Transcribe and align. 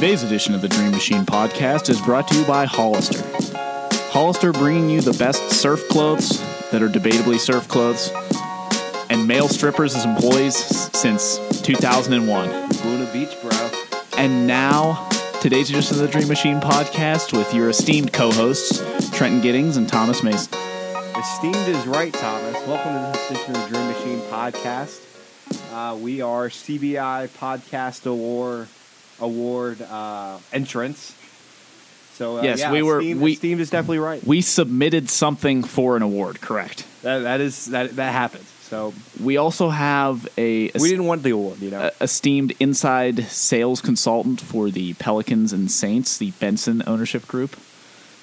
Today's 0.00 0.22
edition 0.22 0.54
of 0.54 0.62
the 0.62 0.68
Dream 0.68 0.92
Machine 0.92 1.26
podcast 1.26 1.90
is 1.90 2.00
brought 2.00 2.26
to 2.28 2.34
you 2.34 2.46
by 2.46 2.64
Hollister. 2.64 3.22
Hollister 4.10 4.50
bringing 4.50 4.88
you 4.88 5.02
the 5.02 5.12
best 5.12 5.50
surf 5.50 5.86
clothes 5.90 6.40
that 6.70 6.80
are 6.80 6.88
debatably 6.88 7.38
surf 7.38 7.68
clothes 7.68 8.10
and 9.10 9.28
male 9.28 9.46
strippers 9.46 9.94
as 9.94 10.06
employees 10.06 10.56
since 10.56 11.36
2001. 11.60 12.48
Laguna 12.48 13.12
Beach, 13.12 13.36
bro. 13.42 13.70
And 14.16 14.46
now, 14.46 15.06
today's 15.42 15.68
edition 15.68 15.96
of 15.96 16.00
the 16.00 16.08
Dream 16.08 16.28
Machine 16.28 16.62
podcast 16.62 17.36
with 17.36 17.52
your 17.52 17.68
esteemed 17.68 18.10
co 18.10 18.32
hosts, 18.32 19.10
Trenton 19.10 19.42
Giddings 19.42 19.76
and 19.76 19.86
Thomas 19.86 20.22
Mason. 20.22 20.50
Esteemed 21.14 21.68
is 21.68 21.86
right, 21.86 22.14
Thomas. 22.14 22.54
Welcome 22.66 22.94
to 22.94 23.18
this 23.18 23.30
edition 23.32 23.54
of 23.54 23.62
the 23.64 23.68
Dream 23.68 23.86
Machine 23.88 24.20
podcast. 24.30 25.04
Uh, 25.74 25.94
we 25.96 26.22
are 26.22 26.48
CBI 26.48 27.28
Podcast 27.28 28.06
Award 28.06 28.68
Award 29.20 29.82
uh, 29.82 30.38
entrants. 30.52 31.14
So 32.14 32.38
uh, 32.38 32.42
Yes, 32.42 32.58
yeah, 32.60 32.72
we 32.72 32.82
were- 32.82 33.00
Esteemed, 33.00 33.20
we- 33.20 33.62
is 33.62 33.70
definitely 33.70 33.98
right. 33.98 34.22
We 34.26 34.40
submitted 34.42 35.08
something 35.08 35.62
for 35.64 35.96
an 35.96 36.02
award, 36.02 36.40
correct? 36.40 36.86
That, 37.02 37.20
that 37.20 37.40
is 37.40 37.66
that 37.66 37.96
that 37.96 38.12
happens. 38.12 38.44
So 38.62 38.92
We 39.20 39.36
also 39.36 39.68
have 39.70 40.28
a, 40.38 40.70
we 40.78 40.88
didn't 40.90 41.06
want 41.06 41.22
the 41.24 41.30
award, 41.30 41.58
you 41.60 41.70
know. 41.70 41.90
esteemed 42.00 42.52
inside 42.60 43.24
sales 43.24 43.80
consultant 43.80 44.40
for 44.40 44.70
the 44.70 44.92
Pelicans 44.94 45.52
and 45.52 45.68
Saints, 45.70 46.18
the 46.18 46.30
Benson 46.38 46.82
ownership 46.86 47.26
group. 47.26 47.56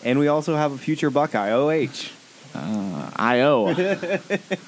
and 0.06 0.20
we 0.20 0.28
also 0.30 0.56
have 0.56 0.72
a 0.72 0.78
future 0.78 1.10
Buckeye, 1.10 1.52
OH. 1.52 2.12
IO. 2.56 3.74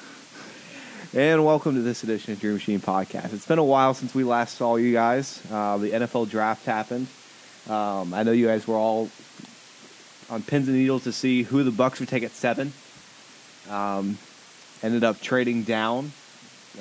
And 1.12 1.44
welcome 1.44 1.74
to 1.74 1.80
this 1.82 2.04
edition 2.04 2.34
of 2.34 2.40
Dream 2.40 2.52
Machine 2.52 2.78
Podcast. 2.78 3.32
It's 3.32 3.44
been 3.44 3.58
a 3.58 3.64
while 3.64 3.94
since 3.94 4.14
we 4.14 4.22
last 4.22 4.56
saw 4.56 4.76
you 4.76 4.92
guys. 4.92 5.42
Uh, 5.50 5.76
the 5.76 5.90
NFL 5.90 6.30
draft 6.30 6.64
happened. 6.66 7.08
Um, 7.68 8.14
I 8.14 8.22
know 8.22 8.30
you 8.30 8.46
guys 8.46 8.68
were 8.68 8.76
all 8.76 9.10
on 10.30 10.44
pins 10.44 10.68
and 10.68 10.76
needles 10.76 11.02
to 11.04 11.12
see 11.12 11.42
who 11.42 11.64
the 11.64 11.72
Bucks 11.72 11.98
would 11.98 12.08
take 12.08 12.22
at 12.22 12.30
seven. 12.30 12.72
Um, 13.68 14.18
ended 14.84 15.02
up 15.02 15.20
trading 15.20 15.64
down 15.64 16.12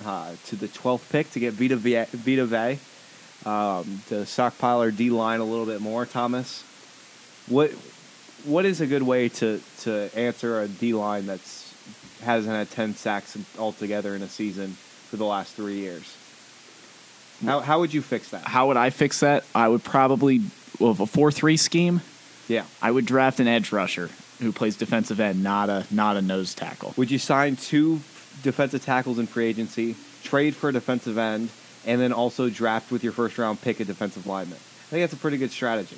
uh, 0.06 0.34
to 0.46 0.56
the 0.56 0.68
12th 0.68 1.10
pick 1.12 1.32
to 1.32 1.40
get 1.40 1.54
Vita 1.56 1.76
Ve- 1.76 2.06
Vita 2.12 2.46
Vea 2.46 2.80
um, 3.50 4.04
to 4.10 4.28
stockpile 4.28 4.82
our 4.82 4.92
D 4.92 5.10
line 5.10 5.40
a 5.40 5.44
little 5.44 5.66
bit 5.66 5.82
more. 5.82 6.06
Thomas, 6.06 6.64
what 7.48 7.72
what 8.44 8.64
is 8.64 8.80
a 8.80 8.86
good 8.86 9.02
way 9.02 9.30
to 9.30 9.60
to 9.80 10.12
answer 10.16 10.62
a 10.62 10.68
D 10.68 10.94
line 10.94 11.26
that's 11.26 11.69
hasn't 12.22 12.54
had 12.54 12.70
10 12.72 12.96
sacks 12.96 13.38
altogether 13.58 14.16
in 14.16 14.22
a 14.22 14.28
season 14.28 14.72
for 15.10 15.18
the 15.18 15.26
last 15.26 15.54
three 15.56 15.78
years. 15.78 16.16
How, 17.44 17.62
how 17.62 17.80
would 17.80 17.94
you 17.94 18.02
fix 18.02 18.30
that? 18.30 18.44
How 18.44 18.68
would 18.68 18.78
I 18.78 18.90
fix 18.90 19.22
that? 19.22 19.46
I 19.56 19.68
would 19.68 19.84
probably, 19.84 20.42
with 20.80 21.00
a 21.00 21.06
4 21.06 21.32
3 21.32 21.58
scheme, 21.58 22.02
Yeah. 22.48 22.66
I 22.82 22.92
would 22.92 23.06
draft 23.06 23.40
an 23.40 23.48
edge 23.48 23.72
rusher 23.72 24.10
who 24.40 24.52
plays 24.52 24.76
defensive 24.76 25.20
end, 25.20 25.44
not 25.44 25.70
a, 25.70 25.86
not 25.92 26.18
a 26.18 26.22
nose 26.22 26.54
tackle. 26.54 26.94
Would 26.98 27.12
you 27.12 27.20
sign 27.20 27.56
two 27.56 28.02
defensive 28.44 28.84
tackles 28.84 29.20
in 29.20 29.28
free 29.28 29.46
agency, 29.48 29.96
trade 30.24 30.56
for 30.56 30.70
a 30.70 30.74
defensive 30.74 31.18
end, 31.18 31.50
and 31.86 32.00
then 32.02 32.12
also 32.14 32.50
draft 32.50 32.92
with 32.92 33.04
your 33.04 33.14
first 33.14 33.38
round 33.38 33.62
pick 33.62 33.80
a 33.80 33.86
defensive 33.86 34.28
lineman? 34.28 34.58
I 34.58 34.90
think 34.92 35.04
that's 35.04 35.14
a 35.14 35.18
pretty 35.18 35.38
good 35.38 35.52
strategy. 35.52 35.98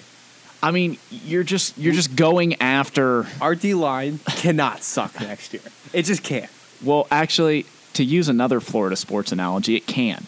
I 0.63 0.71
mean, 0.71 0.97
you're 1.09 1.43
just 1.43 1.77
you're 1.77 1.93
just 1.93 2.15
going 2.15 2.61
after. 2.61 3.25
Our 3.39 3.55
D 3.55 3.73
line 3.73 4.19
cannot 4.25 4.83
suck 4.83 5.19
next 5.19 5.53
year. 5.53 5.63
It 5.93 6.03
just 6.03 6.23
can't. 6.23 6.49
Well, 6.83 7.07
actually, 7.11 7.65
to 7.93 8.03
use 8.03 8.29
another 8.29 8.59
Florida 8.59 8.95
sports 8.95 9.31
analogy, 9.31 9.75
it 9.75 9.87
can. 9.87 10.25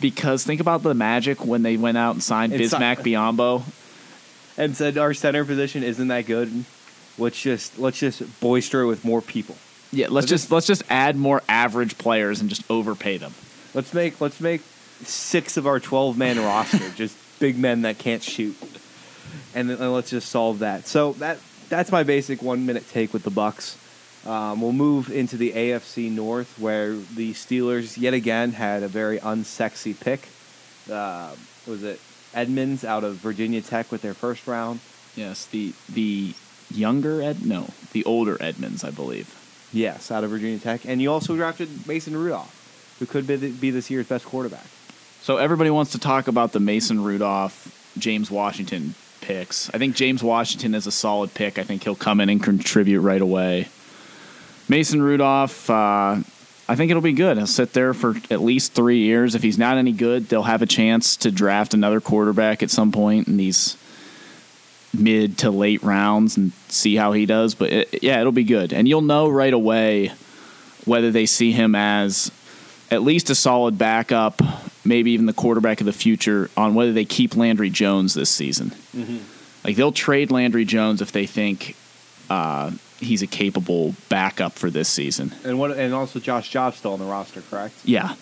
Because 0.00 0.44
think 0.44 0.60
about 0.60 0.82
the 0.82 0.94
Magic 0.94 1.44
when 1.44 1.62
they 1.62 1.76
went 1.76 1.98
out 1.98 2.14
and 2.14 2.22
signed 2.22 2.52
It's 2.54 2.72
Bismack 2.72 2.98
Biyombo. 2.98 3.62
And 4.56 4.76
said 4.76 4.96
our 4.98 5.14
center 5.14 5.44
position 5.44 5.82
isn't 5.82 6.08
that 6.08 6.26
good. 6.26 6.64
Let's 7.18 7.40
just 7.40 7.78
let's 7.78 7.98
just 7.98 8.40
boister 8.40 8.86
with 8.86 9.04
more 9.04 9.20
people. 9.20 9.56
Yeah, 9.92 10.06
let's 10.08 10.26
But 10.26 10.30
just 10.30 10.50
let's 10.52 10.66
just 10.66 10.82
add 10.88 11.16
more 11.16 11.42
average 11.48 11.98
players 11.98 12.40
and 12.40 12.48
just 12.48 12.68
overpay 12.70 13.18
them. 13.18 13.34
Let's 13.74 13.92
make 13.92 14.20
let's 14.20 14.40
make 14.40 14.62
six 15.02 15.56
of 15.56 15.66
our 15.66 15.80
twelve 15.80 16.16
man 16.16 16.38
roster 16.38 16.90
just 16.96 17.16
big 17.40 17.58
men 17.58 17.82
that 17.82 17.98
can't 17.98 18.22
shoot, 18.22 18.56
and 19.54 19.70
then 19.70 19.92
let's 19.92 20.10
just 20.10 20.28
solve 20.28 20.60
that. 20.60 20.86
So 20.86 21.12
that 21.14 21.38
that's 21.68 21.90
my 21.92 22.02
basic 22.02 22.42
one 22.42 22.66
minute 22.66 22.88
take 22.90 23.12
with 23.12 23.22
the 23.22 23.30
Bucks. 23.30 23.76
Um, 24.26 24.60
we'll 24.60 24.72
move 24.72 25.10
into 25.10 25.38
the 25.38 25.52
AFC 25.52 26.10
North, 26.10 26.58
where 26.58 26.92
the 26.92 27.32
Steelers 27.32 27.96
yet 27.96 28.12
again 28.12 28.52
had 28.52 28.82
a 28.82 28.88
very 28.88 29.18
unsexy 29.18 29.98
pick. 29.98 30.28
Uh, 30.92 31.34
was 31.66 31.82
it 31.82 32.00
Edmunds 32.34 32.84
out 32.84 33.02
of 33.02 33.16
Virginia 33.16 33.62
Tech 33.62 33.90
with 33.90 34.02
their 34.02 34.12
first 34.12 34.46
round? 34.46 34.80
Yes, 35.16 35.46
the 35.46 35.72
the 35.88 36.34
younger 36.70 37.22
Ed 37.22 37.44
no, 37.44 37.68
the 37.92 38.04
older 38.04 38.36
Edmunds, 38.40 38.84
I 38.84 38.90
believe. 38.90 39.36
Yes, 39.72 40.10
out 40.10 40.24
of 40.24 40.30
Virginia 40.30 40.58
Tech, 40.58 40.84
and 40.84 41.00
you 41.00 41.10
also 41.10 41.36
drafted 41.36 41.86
Mason 41.86 42.16
Rudolph, 42.16 42.96
who 42.98 43.06
could 43.06 43.26
be, 43.26 43.36
be 43.36 43.70
this 43.70 43.88
year's 43.90 44.06
best 44.06 44.24
quarterback. 44.24 44.66
So 45.22 45.36
everybody 45.36 45.70
wants 45.70 45.92
to 45.92 45.98
talk 45.98 46.28
about 46.28 46.52
the 46.52 46.60
Mason 46.60 47.02
Rudolph, 47.02 47.92
James 47.96 48.30
Washington 48.30 48.94
picks. 49.20 49.70
I 49.70 49.78
think 49.78 49.96
James 49.96 50.22
Washington 50.22 50.74
is 50.74 50.86
a 50.86 50.92
solid 50.92 51.34
pick. 51.34 51.58
I 51.58 51.62
think 51.62 51.84
he'll 51.84 51.94
come 51.94 52.20
in 52.20 52.28
and 52.28 52.42
contribute 52.42 53.00
right 53.00 53.20
away. 53.20 53.68
Mason 54.68 55.02
Rudolph, 55.02 55.68
uh, 55.68 56.16
I 56.68 56.76
think 56.76 56.90
it'll 56.90 57.02
be 57.02 57.12
good. 57.12 57.36
He'll 57.36 57.46
sit 57.46 57.72
there 57.72 57.92
for 57.92 58.14
at 58.30 58.40
least 58.40 58.72
three 58.72 58.98
years. 58.98 59.34
If 59.34 59.42
he's 59.42 59.58
not 59.58 59.76
any 59.76 59.92
good, 59.92 60.28
they'll 60.28 60.44
have 60.44 60.62
a 60.62 60.66
chance 60.66 61.16
to 61.18 61.30
draft 61.30 61.74
another 61.74 62.00
quarterback 62.00 62.62
at 62.62 62.70
some 62.70 62.92
point 62.92 63.26
in 63.26 63.36
these 63.36 63.76
mid 64.96 65.38
to 65.38 65.50
late 65.50 65.82
rounds 65.82 66.36
and 66.36 66.52
see 66.68 66.94
how 66.94 67.12
he 67.12 67.26
does. 67.26 67.54
But 67.54 67.72
it, 67.72 68.02
yeah, 68.02 68.20
it'll 68.20 68.32
be 68.32 68.44
good, 68.44 68.72
and 68.72 68.86
you'll 68.86 69.02
know 69.02 69.28
right 69.28 69.52
away 69.52 70.12
whether 70.84 71.10
they 71.10 71.26
see 71.26 71.52
him 71.52 71.74
as 71.74 72.30
at 72.90 73.02
least 73.02 73.30
a 73.30 73.34
solid 73.34 73.76
backup, 73.76 74.40
maybe 74.84 75.12
even 75.12 75.26
the 75.26 75.32
quarterback 75.32 75.80
of 75.80 75.86
the 75.86 75.92
future, 75.92 76.50
on 76.56 76.74
whether 76.74 76.92
they 76.92 77.04
keep 77.04 77.36
Landry 77.36 77.70
Jones 77.70 78.14
this 78.14 78.30
season. 78.30 78.72
Like 79.64 79.76
they'll 79.76 79.92
trade 79.92 80.30
Landry 80.30 80.64
Jones 80.64 81.02
if 81.02 81.12
they 81.12 81.26
think 81.26 81.76
uh, 82.30 82.70
he's 82.98 83.22
a 83.22 83.26
capable 83.26 83.94
backup 84.08 84.52
for 84.54 84.70
this 84.70 84.88
season. 84.88 85.34
And 85.44 85.58
what? 85.58 85.72
And 85.72 85.92
also 85.92 86.18
Josh 86.18 86.52
Dobbs 86.52 86.78
still 86.78 86.94
on 86.94 86.98
the 86.98 87.04
roster, 87.04 87.42
correct? 87.42 87.74
Yeah, 87.84 88.14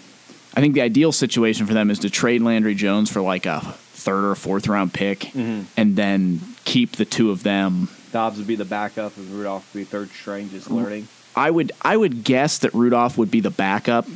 I 0.54 0.60
think 0.60 0.74
the 0.74 0.82
ideal 0.82 1.12
situation 1.12 1.66
for 1.66 1.74
them 1.74 1.90
is 1.90 2.00
to 2.00 2.10
trade 2.10 2.42
Landry 2.42 2.74
Jones 2.74 3.10
for 3.10 3.20
like 3.20 3.46
a 3.46 3.60
third 3.92 4.24
or 4.24 4.34
fourth 4.34 4.66
round 4.66 4.92
pick, 4.92 5.34
and 5.34 5.66
then 5.76 6.40
keep 6.64 6.96
the 6.96 7.04
two 7.04 7.30
of 7.30 7.42
them. 7.42 7.88
Dobbs 8.10 8.38
would 8.38 8.46
be 8.46 8.56
the 8.56 8.64
backup, 8.64 9.16
and 9.16 9.28
Rudolph 9.30 9.72
would 9.74 9.80
be 9.80 9.84
third 9.84 10.08
string, 10.10 10.50
just 10.50 10.70
learning. 10.70 11.06
I 11.36 11.50
would 11.50 11.70
I 11.82 11.96
would 11.96 12.24
guess 12.24 12.58
that 12.58 12.74
Rudolph 12.74 13.16
would 13.16 13.30
be 13.30 13.40
the 13.40 13.50
backup. 13.50 14.06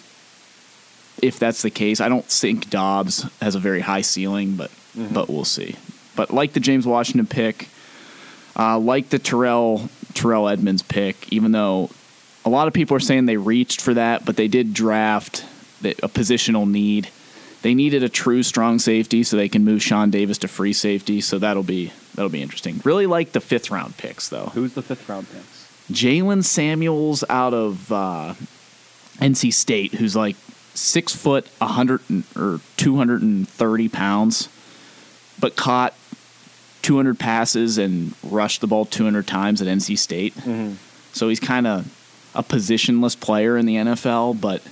If 1.23 1.39
that's 1.39 1.63
the 1.63 1.71
case, 1.71 2.01
I 2.01 2.09
don't 2.09 2.25
think 2.25 2.69
Dobbs 2.69 3.25
has 3.41 3.55
a 3.55 3.61
very 3.61 3.81
high 3.81 4.01
ceiling, 4.01 4.57
but 4.57 4.71
but 4.95 5.31
we'll 5.31 5.45
see. 5.45 5.77
But 6.17 6.33
like 6.33 6.53
the 6.53 6.61
James 6.61 6.87
Washington 6.87 7.27
pick, 7.27 7.69
uh, 8.57 8.79
like 8.79 9.09
the 9.09 9.19
Terrell 9.19 9.89
Terrell 10.15 10.49
Edmunds 10.49 10.83
pick, 10.83 11.33
even 11.33 11.53
though 11.53 11.91
a 12.45 12.51
lot 12.51 12.69
of 12.69 12.75
people 12.75 12.97
are 12.97 13.01
saying 13.01 13.27
they 13.27 13.37
reached 13.37 13.81
for 13.81 13.95
that, 13.95 14.25
but 14.25 14.37
they 14.37 14.49
did 14.49 14.75
draft 14.75 15.47
the, 15.81 15.91
a 16.03 16.09
positional 16.09 16.69
need. 16.69 17.09
They 17.63 17.75
needed 17.75 18.03
a 18.03 18.09
true 18.09 18.43
strong 18.43 18.81
safety, 18.81 19.23
so 19.23 19.37
they 19.37 19.49
can 19.49 19.65
move 19.65 19.83
Sean 19.83 20.11
Davis 20.11 20.39
to 20.39 20.49
free 20.49 20.73
safety. 20.73 21.21
So 21.21 21.39
that'll 21.39 21.63
be 21.63 21.93
that'll 22.15 22.31
be 22.31 22.43
interesting. 22.43 22.81
Really 22.85 23.07
like 23.07 23.33
the 23.33 23.41
fifth 23.41 23.71
round 23.71 23.97
picks 23.97 24.29
though. 24.29 24.47
Who's 24.55 24.75
the 24.75 24.83
fifth 24.83 25.09
round 25.09 25.29
picks? 25.31 25.69
Jalen 25.91 26.45
Samuels 26.45 27.25
out 27.29 27.55
of 27.55 27.93
uh, 27.93 28.35
NC 29.19 29.53
State, 29.53 29.95
who's 29.95 30.17
like 30.17 30.37
six 30.75 31.15
foot, 31.15 31.47
a 31.61 31.67
hundred 31.67 32.01
or 32.37 32.61
two 32.77 32.97
hundred 32.97 33.23
and 33.23 33.49
thirty 33.49 33.89
pounds, 33.89 34.49
but 35.39 35.57
caught 35.57 35.95
two 36.83 36.97
hundred 36.97 37.19
passes 37.19 37.79
and 37.79 38.15
rushed 38.23 38.61
the 38.61 38.67
ball 38.67 38.85
two 38.85 39.05
hundred 39.05 39.27
times 39.27 39.63
at 39.63 39.69
NC 39.69 39.99
State. 39.99 40.35
So 41.13 41.29
he's 41.29 41.41
kind 41.41 41.67
of 41.67 41.87
a 42.35 42.43
positionless 42.43 43.19
player 43.19 43.57
in 43.59 43.67
the 43.67 43.77
NFL, 43.77 44.41
but 44.41 44.63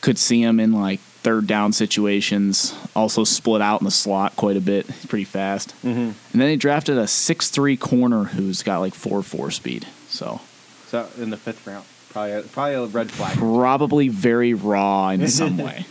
could 0.00 0.18
see 0.18 0.40
him 0.42 0.60
in 0.60 0.72
like 0.72 1.00
third 1.00 1.46
down 1.46 1.72
situations. 1.72 2.74
Also 2.94 3.24
split 3.24 3.60
out 3.60 3.80
in 3.80 3.84
the 3.84 3.90
slot 3.90 4.36
quite 4.36 4.56
a 4.56 4.60
bit. 4.60 4.86
He's 4.86 5.06
pretty 5.06 5.24
fast. 5.24 5.70
Mm-hmm. 5.82 5.98
And 5.98 6.14
then 6.32 6.38
they 6.38 6.56
drafted 6.56 6.96
a 6.96 7.08
six 7.08 7.50
three 7.50 7.76
corner 7.76 8.24
who's 8.24 8.62
got 8.62 8.78
like 8.78 8.94
four 8.94 9.22
four 9.22 9.50
speed. 9.50 9.86
So 10.08 10.40
So 10.86 11.08
in 11.18 11.30
the 11.30 11.36
fifth 11.36 11.66
round, 11.66 11.84
probably 12.18 12.32
a, 12.32 12.42
probably 12.42 12.74
a 12.74 12.86
red 12.86 13.10
flag. 13.10 13.38
probably 13.38 14.08
very 14.08 14.54
raw 14.54 15.10
in 15.10 15.28
some 15.28 15.58
way. 15.58 15.86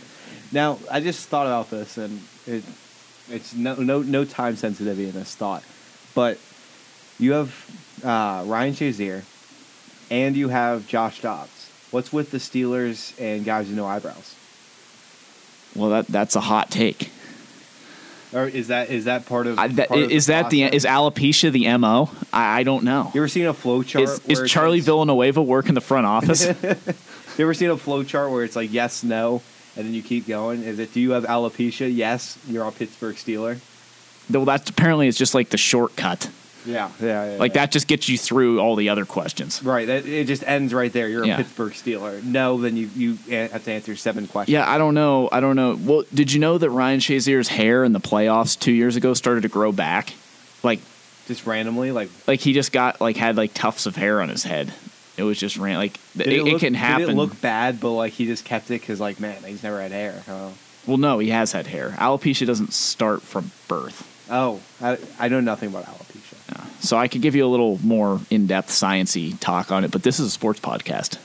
Now 0.52 0.78
I 0.90 1.00
just 1.00 1.28
thought 1.28 1.46
about 1.46 1.70
this, 1.70 1.98
and 1.98 2.20
it 2.46 2.64
it's 3.30 3.54
no 3.54 3.74
no 3.76 4.02
no 4.02 4.24
time 4.24 4.56
sensitivity 4.56 5.08
in 5.08 5.14
this 5.14 5.34
thought, 5.34 5.62
but 6.14 6.38
you 7.18 7.32
have 7.32 7.54
uh, 8.04 8.44
Ryan 8.46 8.74
Shazier, 8.74 9.24
and 10.10 10.36
you 10.36 10.48
have 10.48 10.86
Josh 10.86 11.20
Dobbs. 11.20 11.70
What's 11.90 12.12
with 12.12 12.30
the 12.30 12.38
Steelers 12.38 13.18
and 13.20 13.44
guys 13.44 13.68
with 13.68 13.76
no 13.76 13.86
eyebrows? 13.86 14.34
Well, 15.74 15.90
that 15.90 16.06
that's 16.06 16.36
a 16.36 16.40
hot 16.40 16.70
take. 16.70 17.10
Or 18.32 18.46
is 18.46 18.68
that 18.68 18.90
is 18.90 19.06
that 19.06 19.26
part 19.26 19.46
of? 19.46 19.58
I, 19.58 19.68
that, 19.68 19.88
part 19.88 20.00
of 20.00 20.10
is 20.10 20.26
that 20.26 20.50
the 20.50 20.64
is 20.64 20.84
alopecia 20.84 21.50
the 21.50 21.76
mo? 21.78 22.10
I, 22.32 22.60
I 22.60 22.62
don't 22.62 22.84
know. 22.84 23.10
You 23.14 23.22
ever 23.22 23.28
seen 23.28 23.46
a 23.46 23.54
flow 23.54 23.82
chart? 23.82 24.04
Is, 24.04 24.20
where 24.20 24.44
is 24.44 24.50
Charlie 24.50 24.80
Villanueva 24.80 25.42
work 25.42 25.68
in 25.68 25.74
the 25.74 25.80
front 25.80 26.06
office? 26.06 26.46
You 27.38 27.44
ever 27.44 27.54
seen 27.54 27.70
a 27.70 27.76
flow 27.76 28.02
chart 28.02 28.32
where 28.32 28.42
it's 28.42 28.56
like 28.56 28.72
yes, 28.72 29.04
no, 29.04 29.42
and 29.76 29.86
then 29.86 29.94
you 29.94 30.02
keep 30.02 30.26
going? 30.26 30.64
Is 30.64 30.80
it 30.80 30.92
do 30.92 30.98
you 31.00 31.12
have 31.12 31.24
alopecia? 31.24 31.88
Yes, 31.94 32.36
you're 32.48 32.66
a 32.66 32.72
Pittsburgh 32.72 33.14
Steeler. 33.14 33.60
well, 34.28 34.44
that's 34.44 34.68
apparently 34.68 35.06
it's 35.06 35.16
just 35.16 35.34
like 35.34 35.50
the 35.50 35.56
shortcut. 35.56 36.28
Yeah, 36.66 36.90
yeah, 37.00 37.32
yeah. 37.32 37.38
Like 37.38 37.52
yeah. 37.54 37.62
that 37.62 37.72
just 37.72 37.86
gets 37.86 38.08
you 38.08 38.18
through 38.18 38.60
all 38.60 38.76
the 38.76 38.88
other 38.88 39.04
questions. 39.04 39.62
Right. 39.62 39.86
That, 39.86 40.06
it 40.06 40.26
just 40.26 40.42
ends 40.46 40.74
right 40.74 40.92
there. 40.92 41.08
You're 41.08 41.24
Yeah. 41.24 41.34
a 41.34 41.36
Pittsburgh 41.38 41.72
Steeler. 41.72 42.22
No, 42.22 42.58
then 42.60 42.76
you 42.76 42.90
you 42.94 43.16
have 43.30 43.64
to 43.64 43.72
answer 43.72 43.96
seven 43.96 44.26
questions. 44.26 44.52
Yeah, 44.52 44.68
I 44.70 44.76
don't 44.78 44.94
know. 44.94 45.28
I 45.32 45.40
don't 45.40 45.56
know. 45.56 45.78
Well, 45.80 46.04
did 46.12 46.32
you 46.32 46.40
know 46.40 46.58
that 46.58 46.70
Ryan 46.70 47.00
Shazier's 47.00 47.48
hair 47.48 47.84
in 47.84 47.92
the 47.92 48.00
playoffs 48.00 48.58
two 48.58 48.72
years 48.72 48.96
ago 48.96 49.14
started 49.14 49.42
to 49.42 49.48
grow 49.48 49.72
back? 49.72 50.12
Like, 50.62 50.80
Just 51.26 51.46
randomly, 51.46 51.92
like 51.92 52.10
like 52.26 52.40
he 52.40 52.52
just 52.52 52.72
got 52.72 53.00
like 53.00 53.16
had 53.16 53.36
like 53.36 53.54
tufts 53.54 53.86
of 53.86 53.96
hair 53.96 54.20
on 54.20 54.28
his 54.28 54.42
head. 54.42 54.72
It 55.16 55.22
was 55.24 55.38
just 55.38 55.56
ran 55.56 55.76
like 55.78 55.98
it, 56.18 56.26
it, 56.28 56.44
look, 56.44 56.60
can 56.60 56.74
happen. 56.74 57.06
Did 57.06 57.12
it 57.12 57.16
look 57.16 57.40
bad, 57.40 57.80
but 57.80 57.90
like 57.92 58.12
he 58.12 58.26
just 58.26 58.44
kept 58.44 58.66
it 58.70 58.80
because 58.80 59.00
like 59.00 59.20
man, 59.20 59.42
he's 59.44 59.62
never 59.62 59.80
had 59.80 59.92
hair. 59.92 60.22
Oh, 60.28 60.52
well, 60.86 60.96
no, 60.96 61.18
he 61.18 61.30
has 61.30 61.52
had 61.52 61.66
hair. 61.66 61.90
Alopecia 61.98 62.46
doesn't 62.46 62.72
start 62.72 63.22
from 63.22 63.50
birth. 63.68 64.04
oh 64.30 64.60
I, 64.80 64.96
I 65.18 65.28
know 65.28 65.40
nothing 65.40 65.68
about 65.70 65.84
alopecia. 65.86 66.07
Yeah. 66.50 66.64
So 66.80 66.96
I 66.96 67.08
could 67.08 67.22
give 67.22 67.34
you 67.34 67.44
a 67.44 67.48
little 67.48 67.78
more 67.84 68.20
in-depth 68.30 68.70
sciency 68.70 69.38
talk 69.40 69.70
on 69.70 69.84
it, 69.84 69.90
but 69.90 70.02
this 70.02 70.18
is 70.20 70.26
a 70.28 70.30
sports 70.30 70.60
podcast. 70.60 71.18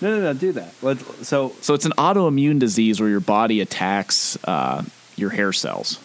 No, 0.00 0.10
no, 0.14 0.20
no. 0.20 0.34
Do 0.34 0.52
that. 0.52 0.74
Let's. 0.82 1.26
So 1.26 1.52
So 1.62 1.72
it's 1.74 1.86
an 1.86 1.92
autoimmune 1.92 2.58
disease 2.58 3.00
where 3.00 3.08
your 3.08 3.20
body 3.20 3.60
attacks 3.62 4.36
uh, 4.44 4.84
your 5.16 5.30
hair 5.30 5.54
cells, 5.54 5.98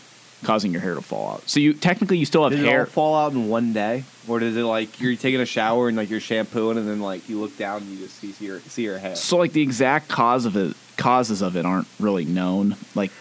causing 0.44 0.71
your 0.71 0.79
hair 0.81 0.95
to 0.95 1.01
fall 1.01 1.33
out. 1.33 1.50
So 1.50 1.59
you 1.59 1.73
technically 1.73 2.18
you 2.18 2.25
still 2.25 2.44
have 2.44 2.51
Did 2.53 2.62
it 2.62 2.68
hair. 2.68 2.79
all 2.81 2.85
fall 2.85 3.15
out 3.18 3.33
in 3.33 3.50
one 3.50 3.73
day, 3.73 4.06
or 4.29 4.39
does 4.39 4.56
it 4.56 4.63
like 4.63 5.01
you're 5.01 5.17
taking 5.17 5.41
a 5.41 5.45
shower 5.45 5.89
and 5.89 5.97
like 5.97 6.09
you're 6.09 6.21
shampooing 6.21 6.77
and 6.77 6.88
then 6.88 7.01
like 7.01 7.27
you 7.27 7.39
look 7.41 7.57
down 7.57 7.81
and 7.81 7.91
you 7.91 7.97
just 7.97 8.15
see 8.19 8.33
your 8.45 8.62
see 8.62 8.83
your 8.83 8.97
hair? 8.97 9.15
So 9.17 9.35
like 9.38 9.51
the 9.51 9.62
exact 9.62 10.07
cause 10.07 10.45
of 10.45 10.56
it, 10.56 10.74
causes 10.95 11.41
of 11.41 11.57
it 11.57 11.65
aren't 11.65 11.88
really 12.00 12.24
known. 12.24 12.77
Like 12.95 13.12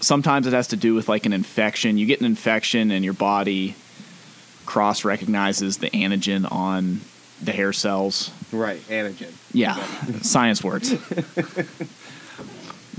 sometimes 0.00 0.46
it 0.46 0.52
has 0.52 0.68
to 0.68 0.76
do 0.76 0.94
with 0.94 1.08
like 1.08 1.26
an 1.26 1.32
infection. 1.32 1.98
You 1.98 2.06
get 2.06 2.20
an 2.20 2.26
infection 2.26 2.92
and 2.92 3.04
your 3.04 3.14
body 3.14 3.74
cross 4.66 5.04
recognizes 5.04 5.78
the 5.78 5.90
antigen 5.90 6.50
on 6.50 7.00
the 7.42 7.52
hair 7.52 7.72
cells. 7.72 8.30
Right, 8.52 8.80
antigen. 8.88 9.32
Yeah, 9.52 9.74
science 10.22 10.62
words. 10.62 10.94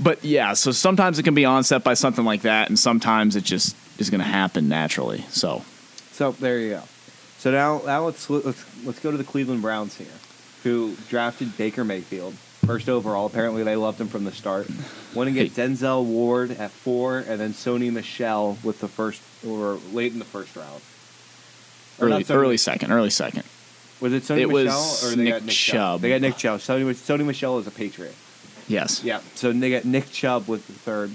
but 0.00 0.24
yeah, 0.24 0.54
so 0.54 0.72
sometimes 0.72 1.18
it 1.18 1.22
can 1.22 1.34
be 1.34 1.44
onset 1.44 1.84
by 1.84 1.94
something 1.94 2.24
like 2.24 2.42
that, 2.42 2.68
and 2.68 2.78
sometimes 2.78 3.36
it 3.36 3.44
just 3.44 3.76
is 3.98 4.10
going 4.10 4.20
to 4.20 4.26
happen 4.26 4.68
naturally. 4.68 5.24
So 5.28 5.62
So 6.12 6.32
there 6.32 6.58
you 6.58 6.70
go. 6.70 6.82
So 7.38 7.50
now 7.50 7.82
now 7.86 8.04
let's 8.04 8.28
let's 8.28 8.84
let's 8.84 9.00
go 9.00 9.10
to 9.10 9.16
the 9.16 9.24
Cleveland 9.24 9.62
Browns 9.62 9.96
here, 9.96 10.06
who 10.64 10.96
drafted 11.08 11.56
Baker 11.56 11.84
Mayfield 11.84 12.34
first 12.66 12.88
overall. 12.88 13.26
Apparently 13.26 13.62
they 13.62 13.76
loved 13.76 14.00
him 14.00 14.08
from 14.08 14.24
the 14.24 14.32
start. 14.32 14.68
Went 15.14 15.28
and 15.28 15.34
get 15.34 15.52
Denzel 15.54 16.04
Ward 16.04 16.50
at 16.50 16.70
four, 16.70 17.18
and 17.18 17.40
then 17.40 17.52
Sony 17.52 17.92
Michel 17.92 18.58
with 18.62 18.80
the 18.80 18.88
first 18.88 19.22
or 19.46 19.78
late 19.92 20.12
in 20.12 20.18
the 20.18 20.24
first 20.24 20.54
round. 20.54 20.82
Or 22.00 22.08
early, 22.08 22.24
early 22.28 22.56
second, 22.56 22.92
early 22.92 23.10
second. 23.10 23.42
Was 24.00 24.12
it 24.12 24.22
Sony 24.22 24.38
It 24.38 24.48
was 24.50 24.66
Michel 24.66 25.10
or 25.10 25.16
they 25.16 25.24
Nick 25.24 25.32
got 25.34 25.42
Nick 25.44 25.54
Chubb. 25.54 25.74
Chubb? 25.74 26.00
They 26.00 26.08
got 26.10 26.20
Nick 26.20 26.36
Chubb. 26.36 26.60
Sony, 26.60 26.84
Sony 26.94 27.24
Michel 27.26 27.58
is 27.58 27.66
a 27.66 27.70
Patriot. 27.70 28.14
Yes. 28.68 29.02
Yeah. 29.02 29.20
So 29.34 29.52
they 29.52 29.70
got 29.70 29.84
Nick 29.84 30.10
Chubb 30.10 30.46
with 30.48 30.66
the 30.66 30.72
third. 30.74 31.10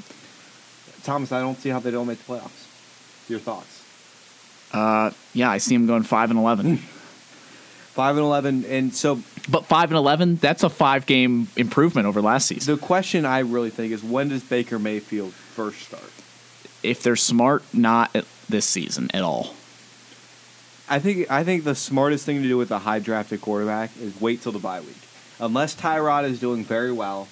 Thomas, 1.04 1.32
I 1.32 1.40
don't 1.40 1.58
see 1.58 1.70
how 1.70 1.80
they 1.80 1.92
don't 1.92 2.08
make 2.08 2.18
the 2.26 2.34
playoffs. 2.34 3.30
Your 3.30 3.40
thoughts? 3.40 3.84
Uh, 4.74 5.12
yeah, 5.34 5.50
I 5.52 5.60
see 5.60 5.76
him 5.76 5.86
going 5.88 6.04
five 6.04 6.30
and 6.32 6.40
eleven. 6.40 6.78
Five 7.94 8.18
and 8.18 8.26
eleven, 8.26 8.66
and 8.66 8.92
so 8.92 9.22
But 9.48 9.66
five 9.68 9.92
and 9.92 9.98
eleven, 10.00 10.38
that's 10.38 10.64
a 10.64 10.70
five 10.70 11.06
game 11.06 11.48
improvement 11.56 12.08
over 12.08 12.24
last 12.24 12.48
season. 12.48 12.74
the 12.74 12.82
question 12.82 13.24
I 13.24 13.40
really 13.42 13.70
think 13.70 13.94
is 13.94 14.04
when 14.04 14.30
does 14.30 14.42
Baker 14.44 14.80
Mayfield 14.80 15.32
first 15.32 15.80
start? 15.84 16.12
If 16.82 17.04
they're 17.04 17.16
smart, 17.16 17.64
not 17.72 18.12
this 18.50 18.66
season 18.66 19.12
at 19.14 19.22
all. 19.22 19.54
I 20.90 21.00
think 21.00 21.32
I 21.32 21.44
think 21.44 21.64
the 21.64 21.76
smartest 21.76 22.26
thing 22.26 22.42
to 22.42 22.48
do 22.48 22.58
with 22.58 22.72
a 22.72 22.80
high 22.80 23.00
drafted 23.00 23.42
quarterback 23.42 23.92
is 24.00 24.20
wait 24.20 24.42
till 24.42 24.52
the 24.52 24.60
bye 24.60 24.82
week, 24.82 24.98
unless 25.40 25.76
Tyrod 25.76 26.26
is 26.26 26.40
doing 26.40 26.64
very 26.64 26.92
well. 26.92 27.28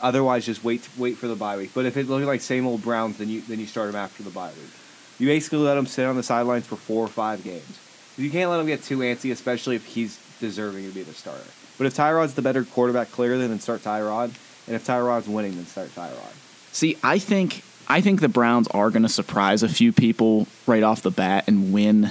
Otherwise, 0.00 0.44
just 0.44 0.64
wait 0.64 0.86
wait 0.98 1.16
for 1.16 1.28
the 1.28 1.36
bye 1.36 1.56
week. 1.56 1.70
But 1.72 1.86
if 1.86 1.96
it 1.96 2.08
looks 2.08 2.26
like 2.26 2.40
same 2.40 2.66
old 2.66 2.82
Browns, 2.82 3.18
then 3.18 3.28
you 3.28 3.40
then 3.42 3.60
you 3.60 3.66
start 3.66 3.88
him 3.88 3.96
after 3.96 4.22
the 4.22 4.30
bye 4.30 4.50
week. 4.50 4.70
You 5.18 5.26
basically 5.26 5.58
let 5.60 5.78
him 5.78 5.86
sit 5.86 6.04
on 6.04 6.16
the 6.16 6.22
sidelines 6.22 6.66
for 6.66 6.76
four 6.76 7.04
or 7.04 7.08
five 7.08 7.42
games. 7.42 7.78
You 8.18 8.30
can't 8.30 8.50
let 8.50 8.60
him 8.60 8.66
get 8.66 8.82
too 8.82 8.98
antsy, 8.98 9.30
especially 9.30 9.76
if 9.76 9.86
he's 9.86 10.18
deserving 10.40 10.86
to 10.86 10.94
be 10.94 11.02
the 11.02 11.14
starter. 11.14 11.44
But 11.78 11.86
if 11.86 11.94
Tyrod's 11.94 12.34
the 12.34 12.42
better 12.42 12.64
quarterback, 12.64 13.10
clearly, 13.10 13.46
then 13.46 13.60
start 13.60 13.82
Tyrod. 13.82 14.34
And 14.66 14.74
if 14.74 14.86
Tyrod's 14.86 15.28
winning, 15.28 15.54
then 15.56 15.66
start 15.66 15.94
Tyrod. 15.94 16.34
See, 16.72 16.96
I 17.02 17.18
think 17.18 17.62
I 17.88 18.00
think 18.00 18.20
the 18.20 18.28
Browns 18.28 18.66
are 18.68 18.90
going 18.90 19.02
to 19.04 19.08
surprise 19.08 19.62
a 19.62 19.68
few 19.68 19.92
people 19.92 20.46
right 20.66 20.82
off 20.82 21.02
the 21.02 21.10
bat 21.10 21.44
and 21.46 21.72
win 21.72 22.10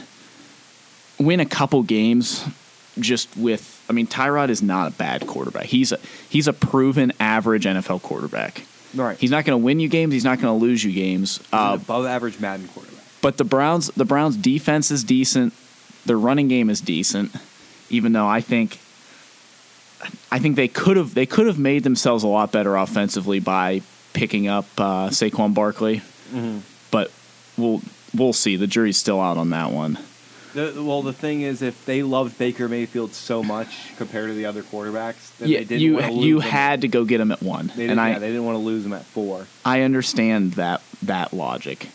win 1.19 1.39
a 1.39 1.45
couple 1.45 1.81
games 1.83 2.45
just 2.99 3.35
with 3.37 3.83
I 3.89 3.93
mean 3.93 4.07
Tyrod 4.07 4.49
is 4.49 4.61
not 4.61 4.87
a 4.91 4.95
bad 4.95 5.27
quarterback. 5.27 5.65
He's 5.65 5.91
a 5.91 5.99
he's 6.29 6.47
a 6.47 6.53
proven 6.53 7.11
average 7.19 7.65
NFL 7.65 8.01
quarterback. 8.01 8.63
Right. 8.93 9.17
He's 9.17 9.31
not 9.31 9.43
going 9.43 9.59
to 9.59 9.63
win 9.65 9.79
you 9.81 9.89
games, 9.89 10.13
he's 10.13 10.23
not 10.23 10.39
going 10.39 10.57
to 10.57 10.65
lose 10.65 10.83
you 10.83 10.91
games. 10.93 11.37
He's 11.39 11.47
Uh, 11.53 11.71
an 11.75 11.81
above 11.81 12.05
average 12.05 12.39
Madden 12.39 12.67
quarterback. 12.69 13.03
but 13.21 13.37
the 13.37 13.43
Browns 13.43 13.87
the 13.97 14.05
Browns 14.05 14.37
defense 14.37 14.91
is 14.91 15.03
decent. 15.03 15.53
Their 16.05 16.17
running 16.17 16.47
game 16.47 16.69
is 16.69 16.79
decent 16.81 17.31
even 17.89 18.13
though 18.13 18.27
I 18.27 18.41
think 18.41 18.79
I 20.31 20.39
think 20.39 20.55
they 20.55 20.67
could 20.67 20.97
have 20.97 21.13
they 21.13 21.25
could 21.25 21.47
have 21.47 21.59
made 21.59 21.83
themselves 21.83 22.23
a 22.23 22.27
lot 22.27 22.51
better 22.51 22.75
offensively 22.75 23.39
by 23.39 23.81
picking 24.15 24.47
up 24.47 24.65
uh, 24.79 25.09
Saquon 25.09 25.53
Barkley, 25.53 26.01
but 26.89 27.11
we'll 27.57 27.81
we'll 28.15 28.33
see. 28.33 28.55
The 28.55 28.65
jury's 28.67 28.97
still 28.97 29.21
out 29.21 29.37
on 29.37 29.51
that 29.51 29.71
one. 29.71 29.99
The, 30.53 30.73
well, 30.81 31.01
the 31.01 31.11
thing 31.13 31.41
is, 31.41 31.61
if 31.61 31.83
they 31.85 32.01
loved 32.01 32.37
Baker 32.37 32.69
Mayfield 32.69 33.13
so 33.13 33.43
much 33.43 33.91
compared 33.97 34.29
to 34.29 34.33
the 34.33 34.45
other 34.45 34.63
quarterbacks, 34.63 35.37
then 35.37 35.49
Yeah, 35.49 35.57
they 35.59 35.65
didn't 35.65 35.81
you 35.81 35.99
lose 35.99 36.25
you 36.25 36.39
had 36.39 36.81
to 36.81 36.87
go 36.87 37.03
get 37.03 37.19
him 37.19 37.31
at 37.33 37.43
one, 37.43 37.73
They 37.75 37.87
and 37.89 37.99
I 37.99 38.11
yeah, 38.11 38.19
they 38.19 38.27
didn't 38.29 38.45
want 38.45 38.55
to 38.57 38.63
lose 38.63 38.85
him 38.85 38.93
at 38.93 39.03
four. 39.03 39.47
I 39.65 39.81
understand 39.81 40.53
that 40.53 40.81
that 41.03 41.33
logic, 41.33 41.89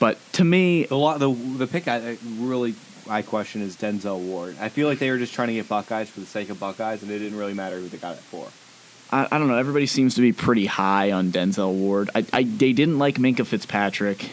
but 0.00 0.18
to 0.32 0.44
me, 0.44 0.84
The 0.84 0.96
lo- 0.96 1.16
the 1.18 1.32
the 1.58 1.66
pick 1.68 1.86
I 1.86 1.96
I 2.10 2.18
really 2.38 2.74
I 3.08 3.22
question 3.22 3.62
is 3.62 3.76
Denzel 3.76 4.18
Ward. 4.18 4.56
I 4.60 4.68
feel 4.68 4.88
like 4.88 4.98
they 4.98 5.10
were 5.10 5.18
just 5.18 5.32
trying 5.34 5.48
to 5.48 5.54
get 5.54 5.68
Buckeyes 5.68 6.10
for 6.10 6.18
the 6.20 6.26
sake 6.26 6.50
of 6.50 6.58
Buckeyes, 6.58 7.02
and 7.02 7.10
it 7.10 7.20
didn't 7.20 7.38
really 7.38 7.54
matter 7.54 7.78
who 7.78 7.86
they 7.88 7.98
got 7.98 8.14
it 8.16 8.20
for. 8.22 8.48
I, 9.12 9.26
I 9.30 9.38
don't 9.38 9.48
know. 9.48 9.56
Everybody 9.56 9.86
seems 9.86 10.14
to 10.16 10.20
be 10.20 10.32
pretty 10.32 10.66
high 10.66 11.12
on 11.12 11.30
Denzel 11.32 11.72
Ward. 11.74 12.10
I, 12.14 12.24
I 12.32 12.42
they 12.44 12.72
didn't 12.72 12.98
like 12.98 13.16
Minkah 13.16 13.46
Fitzpatrick. 13.46 14.28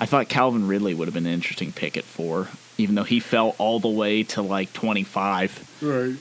I 0.00 0.06
thought 0.06 0.28
Calvin 0.28 0.66
Ridley 0.66 0.92
would 0.94 1.06
have 1.06 1.14
been 1.14 1.26
an 1.26 1.32
interesting 1.32 1.70
pick 1.72 1.96
at 1.96 2.04
four, 2.04 2.48
even 2.78 2.94
though 2.96 3.04
he 3.04 3.20
fell 3.20 3.54
all 3.58 3.78
the 3.80 3.88
way 3.88 4.22
to 4.24 4.42
like 4.42 4.72
twenty 4.72 5.04
five. 5.04 5.52
Right. 5.80 6.16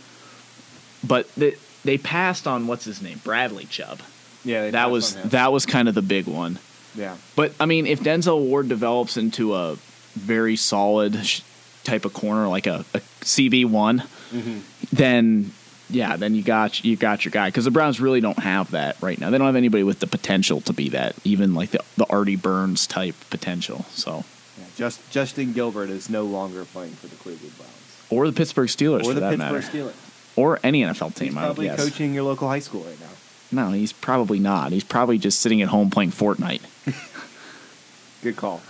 But 1.05 1.33
they 1.35 1.55
they 1.83 1.97
passed 1.97 2.47
on 2.47 2.67
what's 2.67 2.85
his 2.85 3.01
name, 3.01 3.19
Bradley 3.23 3.65
Chubb. 3.65 3.99
Yeah, 4.45 4.61
they 4.63 4.71
That 4.71 4.91
was 4.91 5.15
on 5.15 5.21
him. 5.23 5.29
that 5.29 5.51
was 5.51 5.65
kind 5.65 5.87
of 5.89 5.95
the 5.95 6.01
big 6.01 6.27
one. 6.27 6.59
Yeah. 6.95 7.17
But 7.35 7.53
I 7.59 7.65
mean, 7.65 7.87
if 7.87 8.01
Denzel 8.01 8.39
Ward 8.47 8.69
develops 8.69 9.17
into 9.17 9.55
a 9.55 9.77
very 10.13 10.55
solid 10.55 11.25
sh- 11.25 11.41
type 11.83 12.05
of 12.05 12.13
corner, 12.13 12.47
like 12.47 12.67
a, 12.67 12.85
a 12.93 12.99
CB 13.21 13.65
one, 13.65 14.03
Mm-hmm. 14.31 14.59
then 14.91 15.51
yeah, 15.89 16.15
then 16.15 16.35
you 16.35 16.43
got 16.43 16.83
you 16.83 16.95
got 16.95 17.25
your 17.25 17.31
guy 17.31 17.49
because 17.49 17.65
the 17.65 17.71
Browns 17.71 17.99
really 17.99 18.21
don't 18.21 18.39
have 18.39 18.71
that 18.71 19.01
right 19.01 19.19
now. 19.19 19.29
They 19.29 19.37
don't 19.37 19.47
have 19.47 19.55
anybody 19.55 19.83
with 19.83 19.99
the 19.99 20.07
potential 20.07 20.61
to 20.61 20.73
be 20.73 20.89
that, 20.89 21.15
even 21.23 21.53
like 21.53 21.71
the 21.71 21.83
the 21.97 22.05
Artie 22.05 22.35
Burns 22.35 22.87
type 22.87 23.15
potential. 23.29 23.85
So 23.89 24.23
yeah. 24.57 24.65
Just 24.75 25.09
Justin 25.11 25.53
Gilbert 25.53 25.89
is 25.89 26.09
no 26.09 26.23
longer 26.23 26.65
playing 26.65 26.93
for 26.93 27.07
the 27.07 27.15
Cleveland 27.17 27.57
Browns 27.57 27.71
or 28.09 28.27
the 28.27 28.33
Pittsburgh 28.33 28.69
Steelers 28.69 29.01
or 29.01 29.05
for 29.05 29.13
the 29.13 29.19
that 29.21 29.37
Pittsburgh 29.37 29.51
matter, 29.63 29.77
Steelers. 29.91 30.37
or 30.37 30.59
any 30.63 30.81
NFL 30.81 31.15
team. 31.15 31.29
He's 31.29 31.37
I 31.37 31.47
would 31.47 31.55
probably 31.55 31.69
coaching 31.69 32.13
your 32.13 32.23
local 32.23 32.47
high 32.47 32.59
school 32.59 32.83
right 32.83 32.99
now. 32.99 33.07
No, 33.51 33.71
he's 33.71 33.93
probably 33.93 34.39
not. 34.39 34.71
He's 34.71 34.83
probably 34.83 35.19
just 35.19 35.39
sitting 35.39 35.61
at 35.61 35.67
home 35.67 35.91
playing 35.91 36.11
Fortnite. 36.11 36.61
Good 38.23 38.35
call. 38.35 38.61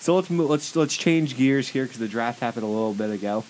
So 0.00 0.14
let's 0.16 0.28
move, 0.28 0.50
let's 0.50 0.76
let's 0.76 0.94
change 0.94 1.36
gears 1.36 1.68
here 1.68 1.84
because 1.84 1.98
the 1.98 2.08
draft 2.08 2.40
happened 2.40 2.64
a 2.64 2.68
little 2.68 2.92
bit 2.92 3.08
ago, 3.10 3.44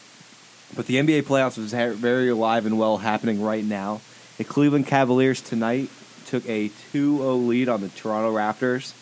but 0.75 0.87
the 0.87 0.97
NBA 0.97 1.23
playoffs 1.23 1.59
is 1.59 1.73
very 1.73 2.29
alive 2.29 2.67
and 2.67 2.79
well 2.79 2.99
happening 2.99 3.43
right 3.43 3.65
now. 3.65 4.01
The 4.39 4.45
Cleveland 4.45 4.87
Cavaliers 4.87 5.41
tonight 5.41 5.91
took 6.27 6.49
a 6.49 6.71
2-0 6.93 7.47
lead 7.47 7.69
on 7.69 7.81
the 7.81 7.89
Toronto 7.89 8.35
Raptors. 8.35 8.93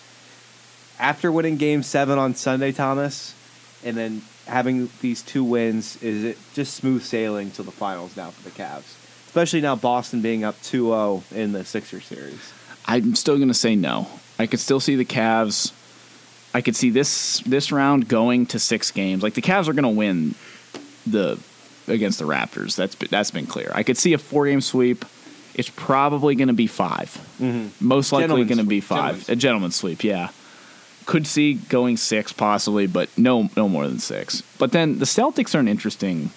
After 0.98 1.32
winning 1.32 1.56
Game 1.56 1.82
Seven 1.82 2.18
on 2.18 2.34
Sunday, 2.34 2.72
Thomas, 2.72 3.34
and 3.84 3.96
then 3.96 4.22
having 4.46 4.90
these 5.00 5.22
two 5.22 5.42
wins, 5.42 6.00
is 6.02 6.24
it 6.24 6.38
just 6.54 6.74
smooth 6.74 7.02
sailing 7.02 7.50
to 7.52 7.62
the 7.62 7.70
finals 7.72 8.16
now 8.16 8.30
for 8.30 8.42
the 8.42 8.50
Cavs? 8.50 8.98
Especially 9.26 9.60
now 9.60 9.74
Boston 9.74 10.20
being 10.20 10.44
up 10.44 10.60
2-0 10.62 11.32
in 11.32 11.52
the 11.52 11.64
Sixer 11.64 12.00
series. 12.00 12.52
I'm 12.84 13.14
still 13.14 13.36
going 13.36 13.48
to 13.48 13.54
say 13.54 13.76
no. 13.76 14.06
I 14.38 14.46
could 14.46 14.60
still 14.60 14.80
see 14.80 14.96
the 14.96 15.04
Cavs. 15.04 15.72
I 16.54 16.60
could 16.60 16.76
see 16.76 16.90
this 16.90 17.40
this 17.40 17.72
round 17.72 18.08
going 18.08 18.46
to 18.46 18.58
six 18.58 18.90
games. 18.90 19.22
Like 19.22 19.34
the 19.34 19.42
Cavs 19.42 19.68
are 19.68 19.72
going 19.72 19.84
to 19.84 19.88
win 19.88 20.34
the 21.06 21.38
against 21.88 22.18
the 22.18 22.24
Raptors. 22.24 22.76
That's 22.76 22.94
been- 22.94 23.08
that's 23.10 23.30
been 23.30 23.46
clear. 23.46 23.72
I 23.74 23.82
could 23.82 23.96
see 23.96 24.12
a 24.12 24.18
four 24.18 24.46
game 24.46 24.60
sweep. 24.60 25.04
It's 25.54 25.70
probably 25.70 26.34
going 26.34 26.48
to 26.48 26.54
be 26.54 26.66
5 26.66 27.76
Most 27.80 28.10
likely 28.10 28.44
going 28.44 28.56
to 28.58 28.64
be 28.64 28.80
five. 28.80 28.98
Gentleman's 29.16 29.28
a 29.28 29.36
gentleman's 29.36 29.76
sweep. 29.76 30.02
Yeah. 30.04 30.28
Could 31.04 31.26
see 31.26 31.54
going 31.54 31.96
six 31.98 32.32
possibly, 32.32 32.86
but 32.86 33.10
no 33.18 33.50
no 33.56 33.68
more 33.68 33.86
than 33.86 33.98
six. 33.98 34.42
But 34.58 34.72
then 34.72 34.98
the 34.98 35.04
Celtics 35.04 35.54
are 35.54 35.58
an 35.58 35.68
interesting. 35.68 36.30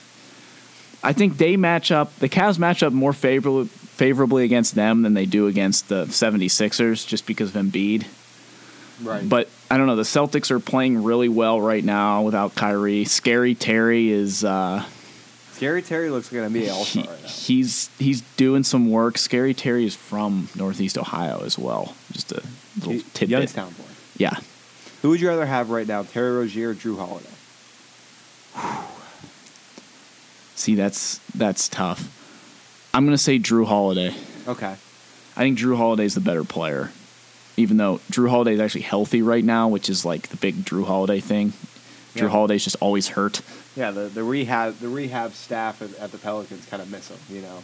I 1.04 1.14
think 1.14 1.38
they 1.38 1.56
match 1.56 1.92
up. 1.92 2.14
The 2.18 2.28
Cavs 2.28 2.58
match 2.60 2.82
up 2.84 2.92
more 2.92 3.14
favorably 3.14 3.68
favorably 3.70 4.44
against 4.44 4.76
them 4.76 5.04
than 5.04 5.14
they 5.14 5.26
do 5.26 5.48
against 5.48 5.88
the 5.88 6.06
76ers 6.08 7.08
just 7.08 7.26
because 7.26 7.56
of 7.56 7.62
Embiid. 7.64 8.06
Right. 9.02 9.28
But 9.30 9.48
I 9.72 9.78
don't 9.78 9.88
know. 9.88 9.96
The 9.96 10.02
Celtics 10.04 10.52
are 10.52 10.60
playing 10.60 11.04
really 11.04 11.30
well 11.30 11.62
right 11.62 11.84
now 11.84 12.24
without 12.24 12.56
Kyrie. 12.56 13.06
Scary 13.06 13.56
Terry 13.56 14.10
is 14.12 14.44
uh, 14.44 14.84
Scary 15.56 15.82
Terry 15.82 16.10
looks 16.10 16.32
like 16.32 16.42
an 16.44 16.54
NBA 16.54 16.70
All 16.72 16.84
he- 16.84 17.02
Star 17.04 17.14
right 17.14 17.24
now. 17.24 17.30
he's 17.30 17.90
he's 17.98 18.22
doing 18.38 18.64
some 18.64 18.90
work. 18.90 19.18
Scary 19.18 19.54
Terry 19.54 19.86
is 19.86 19.96
from 19.96 20.50
Northeast 20.56 20.98
Ohio 20.98 21.42
as 21.46 21.58
well. 21.58 21.96
Just 22.12 22.32
a 22.34 22.44
little 22.78 22.94
He- 22.94 23.00
tidbit. 23.14 23.30
Youngstown 23.30 23.72
boy. 23.74 23.84
Yeah, 24.18 24.36
Who 25.02 25.10
would 25.10 25.20
you 25.22 25.28
rather 25.30 25.46
have 25.46 25.70
right 25.70 25.88
now, 25.88 26.04
Terry 26.04 26.36
Rozier 26.38 26.70
or 26.72 26.74
Jrue 26.76 26.98
Holiday? 26.98 27.30
see 30.56 30.76
that's 30.76 31.20
that's 31.36 31.68
tough. 31.70 32.10
I'm 32.94 33.06
gonna 33.06 33.18
say 33.18 33.40
Jrue 33.40 33.66
Holiday. 33.66 34.14
Okay. 34.48 34.76
I 35.38 35.40
think 35.42 35.58
Jrue 35.60 35.76
Holiday's 35.78 36.16
the 36.16 36.22
better 36.22 36.44
player, 36.46 36.92
even 37.58 37.78
though 37.78 38.00
Jrue 38.12 38.30
Holiday 38.30 38.54
is 38.54 38.60
actually 38.62 38.82
healthy 38.82 39.22
right 39.22 39.44
now, 39.44 39.68
which 39.68 39.90
is 39.90 40.06
like 40.06 40.30
the 40.30 40.38
big 40.38 40.64
Jrue 40.66 40.86
Holiday 40.86 41.20
thing. 41.20 41.52
Drew 42.14 42.28
Yeah. 42.28 42.32
Holiday's 42.32 42.64
just 42.64 42.78
always 42.80 43.10
hurt. 43.10 43.42
Yeah, 43.76 43.92
the, 43.92 44.02
the 44.08 44.24
rehab 44.24 44.80
the 44.80 44.88
rehab 44.90 45.34
staff 45.34 45.82
at, 45.82 45.94
at 46.00 46.12
the 46.12 46.18
Pelicans 46.18 46.66
kind 46.66 46.82
of 46.82 46.90
miss 46.90 47.10
him. 47.10 47.18
You 47.30 47.42
know. 47.42 47.64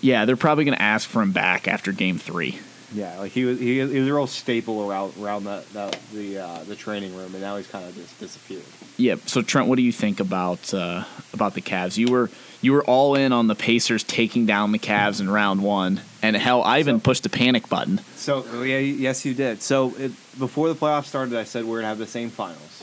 Yeah, 0.00 0.24
they're 0.24 0.36
probably 0.36 0.64
gonna 0.64 0.76
ask 0.78 1.08
for 1.08 1.22
him 1.22 1.32
back 1.32 1.66
after 1.68 1.92
Game 1.92 2.18
Three. 2.18 2.58
Yeah, 2.94 3.18
like 3.18 3.32
he 3.32 3.44
was 3.44 3.58
he, 3.58 3.74
he 3.80 3.80
was 3.82 4.08
a 4.08 4.14
real 4.14 4.26
staple 4.26 4.88
around 4.88 5.14
around 5.20 5.44
the 5.44 5.64
the 5.72 5.98
the, 6.14 6.38
uh, 6.38 6.64
the 6.64 6.76
training 6.76 7.16
room, 7.16 7.32
and 7.34 7.40
now 7.40 7.56
he's 7.56 7.66
kind 7.66 7.84
of 7.84 7.94
just 7.94 8.18
disappeared. 8.20 8.62
Yeah. 8.96 9.16
So 9.26 9.42
Trent, 9.42 9.68
what 9.68 9.76
do 9.76 9.82
you 9.82 9.92
think 9.92 10.20
about 10.20 10.72
uh, 10.72 11.04
about 11.32 11.54
the 11.54 11.62
Cavs? 11.62 11.96
You 11.96 12.12
were 12.12 12.30
you 12.60 12.72
were 12.72 12.84
all 12.84 13.14
in 13.16 13.32
on 13.32 13.48
the 13.48 13.54
Pacers 13.56 14.04
taking 14.04 14.46
down 14.46 14.70
the 14.72 14.78
Cavs 14.78 15.20
in 15.20 15.28
round 15.28 15.62
one, 15.62 16.00
and 16.22 16.36
hell, 16.36 16.62
I 16.62 16.78
even 16.78 16.96
So- 17.00 17.04
pushed 17.04 17.22
the 17.24 17.28
panic 17.28 17.68
button. 17.68 18.00
So 18.16 18.62
yeah, 18.62 18.78
yes, 18.78 19.24
you 19.24 19.34
did. 19.34 19.62
So 19.62 19.94
it, 19.96 20.12
before 20.38 20.68
the 20.68 20.74
playoffs 20.74 21.06
started, 21.06 21.36
I 21.36 21.44
said 21.44 21.64
we're 21.64 21.78
gonna 21.78 21.88
have 21.88 21.98
the 21.98 22.06
same 22.06 22.30
finals, 22.30 22.75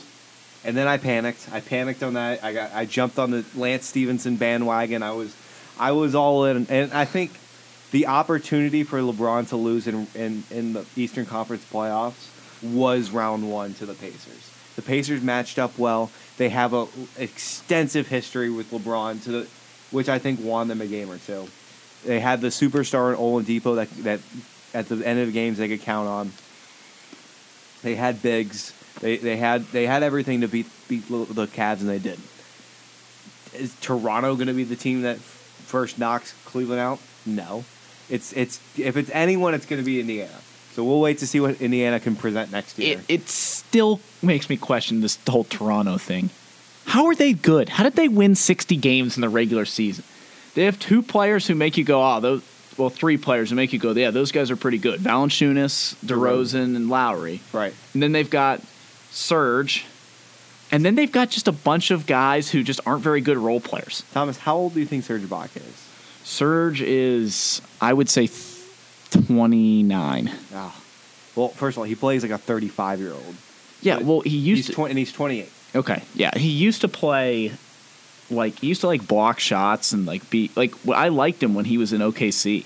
and 0.64 0.76
then 0.76 0.88
I 0.88 0.98
panicked. 0.98 1.48
I 1.52 1.60
panicked 1.60 2.02
on 2.02 2.14
that. 2.14 2.42
I 2.42 2.52
got 2.52 2.72
I 2.72 2.86
jumped 2.86 3.18
on 3.18 3.30
the 3.30 3.44
Lance 3.54 3.86
Stephenson 3.86 4.36
bandwagon. 4.36 5.02
I 5.02 5.12
was 5.12 5.34
I 5.78 5.92
was 5.92 6.14
all 6.14 6.44
in, 6.44 6.66
and 6.68 6.92
I 6.92 7.04
think 7.04 7.32
the 7.90 8.06
opportunity 8.06 8.82
for 8.82 9.00
LeBron 9.00 9.48
to 9.50 9.56
lose 9.56 9.86
in 9.86 10.06
in, 10.14 10.44
in 10.50 10.72
the 10.72 10.84
Eastern 10.96 11.26
Conference 11.26 11.64
playoffs 11.70 12.28
was 12.62 13.10
round 13.10 13.50
one 13.50 13.74
to 13.74 13.86
the 13.86 13.94
Pacers. 13.94 14.50
The 14.76 14.82
Pacers 14.82 15.22
matched 15.22 15.58
up 15.58 15.78
well. 15.78 16.10
They 16.36 16.48
have 16.48 16.72
a 16.72 16.86
extensive 17.18 18.08
history 18.08 18.50
with 18.50 18.70
LeBron 18.70 19.22
to 19.24 19.30
the, 19.30 19.48
which 19.90 20.08
I 20.08 20.18
think 20.18 20.40
won 20.42 20.68
them 20.68 20.80
a 20.80 20.86
game 20.86 21.10
or 21.10 21.18
two. 21.18 21.46
They 22.04 22.20
had 22.20 22.40
the 22.40 22.48
superstar 22.48 23.12
in 23.12 23.18
Oladipo 23.18 23.76
that 23.76 23.90
that 24.04 24.20
at 24.72 24.88
the 24.88 25.06
end 25.06 25.20
of 25.20 25.26
the 25.26 25.32
games 25.32 25.58
they 25.58 25.68
could 25.68 25.82
count 25.82 26.08
on. 26.08 26.32
They 27.82 27.94
had 27.94 28.22
bigs. 28.22 28.72
They 29.00 29.16
they 29.16 29.36
had 29.36 29.66
they 29.66 29.86
had 29.86 30.02
everything 30.02 30.40
to 30.42 30.48
beat 30.48 30.66
beat 30.88 31.08
the 31.08 31.46
Cavs 31.46 31.80
and 31.80 31.88
they 31.88 31.98
did. 31.98 32.18
Is 33.54 33.74
Toronto 33.80 34.34
going 34.34 34.48
to 34.48 34.52
be 34.52 34.64
the 34.64 34.76
team 34.76 35.02
that 35.02 35.18
first 35.18 35.98
knocks 35.98 36.34
Cleveland 36.44 36.80
out? 36.80 37.00
No. 37.26 37.64
It's 38.10 38.32
it's 38.32 38.60
if 38.78 38.96
it's 38.96 39.10
anyone, 39.12 39.54
it's 39.54 39.66
going 39.66 39.80
to 39.80 39.86
be 39.86 40.00
Indiana. 40.00 40.34
So 40.72 40.82
we'll 40.82 41.00
wait 41.00 41.18
to 41.18 41.26
see 41.26 41.38
what 41.38 41.60
Indiana 41.60 42.00
can 42.00 42.16
present 42.16 42.50
next 42.50 42.78
year. 42.78 42.98
It 43.08 43.22
it 43.22 43.28
still 43.28 44.00
makes 44.22 44.50
me 44.50 44.56
question 44.56 45.00
this 45.00 45.18
whole 45.28 45.44
Toronto 45.44 45.98
thing. 45.98 46.30
How 46.86 47.06
are 47.06 47.14
they 47.14 47.32
good? 47.32 47.68
How 47.70 47.84
did 47.84 47.94
they 47.94 48.08
win 48.08 48.34
sixty 48.34 48.76
games 48.76 49.16
in 49.16 49.20
the 49.20 49.28
regular 49.28 49.64
season? 49.64 50.04
They 50.54 50.64
have 50.64 50.78
two 50.78 51.02
players 51.02 51.46
who 51.46 51.54
make 51.54 51.76
you 51.76 51.84
go, 51.84 52.02
oh, 52.02 52.20
those. 52.20 52.42
Well, 52.76 52.90
three 52.90 53.18
players 53.18 53.50
who 53.50 53.56
make 53.56 53.72
you 53.72 53.78
go, 53.78 53.92
yeah, 53.92 54.10
those 54.10 54.32
guys 54.32 54.50
are 54.50 54.56
pretty 54.56 54.78
good. 54.78 54.98
Valanciunas, 54.98 55.94
DeRozan, 56.04 56.74
and 56.74 56.90
Lowry. 56.90 57.40
right. 57.52 57.72
And 57.92 58.02
then 58.02 58.10
they've 58.10 58.28
got 58.28 58.60
Serge. 59.14 59.86
And 60.72 60.84
then 60.84 60.96
they've 60.96 61.10
got 61.10 61.30
just 61.30 61.46
a 61.46 61.52
bunch 61.52 61.90
of 61.90 62.06
guys 62.06 62.50
who 62.50 62.62
just 62.62 62.80
aren't 62.84 63.02
very 63.02 63.20
good 63.20 63.38
role 63.38 63.60
players. 63.60 64.02
Thomas, 64.12 64.38
how 64.38 64.56
old 64.56 64.74
do 64.74 64.80
you 64.80 64.86
think 64.86 65.04
Serge 65.04 65.22
Ibaka 65.22 65.56
is? 65.56 65.88
Serge 66.24 66.82
is, 66.82 67.62
I 67.80 67.92
would 67.92 68.08
say, 68.08 68.28
29. 69.10 70.32
Ah. 70.54 70.80
Well, 71.36 71.48
first 71.48 71.76
of 71.76 71.78
all, 71.78 71.84
he 71.84 71.94
plays 71.94 72.22
like 72.22 72.32
a 72.32 72.38
35 72.38 73.00
year 73.00 73.12
old. 73.12 73.34
Yeah, 73.82 73.98
well, 73.98 74.20
he 74.20 74.36
used 74.36 74.58
He's 74.58 74.66
to. 74.68 74.72
20, 74.72 74.90
and 74.90 74.98
he's 74.98 75.12
28. 75.12 75.52
Okay, 75.76 76.02
yeah, 76.14 76.36
he 76.36 76.48
used 76.48 76.80
to 76.80 76.88
play, 76.88 77.52
like, 78.30 78.60
he 78.60 78.68
used 78.68 78.80
to, 78.80 78.86
like, 78.86 79.06
block 79.06 79.38
shots 79.38 79.92
and, 79.92 80.06
like, 80.06 80.28
be, 80.30 80.50
like, 80.56 80.74
I 80.88 81.08
liked 81.08 81.42
him 81.42 81.54
when 81.54 81.66
he 81.66 81.78
was 81.78 81.92
in 81.92 82.00
OKC. 82.00 82.64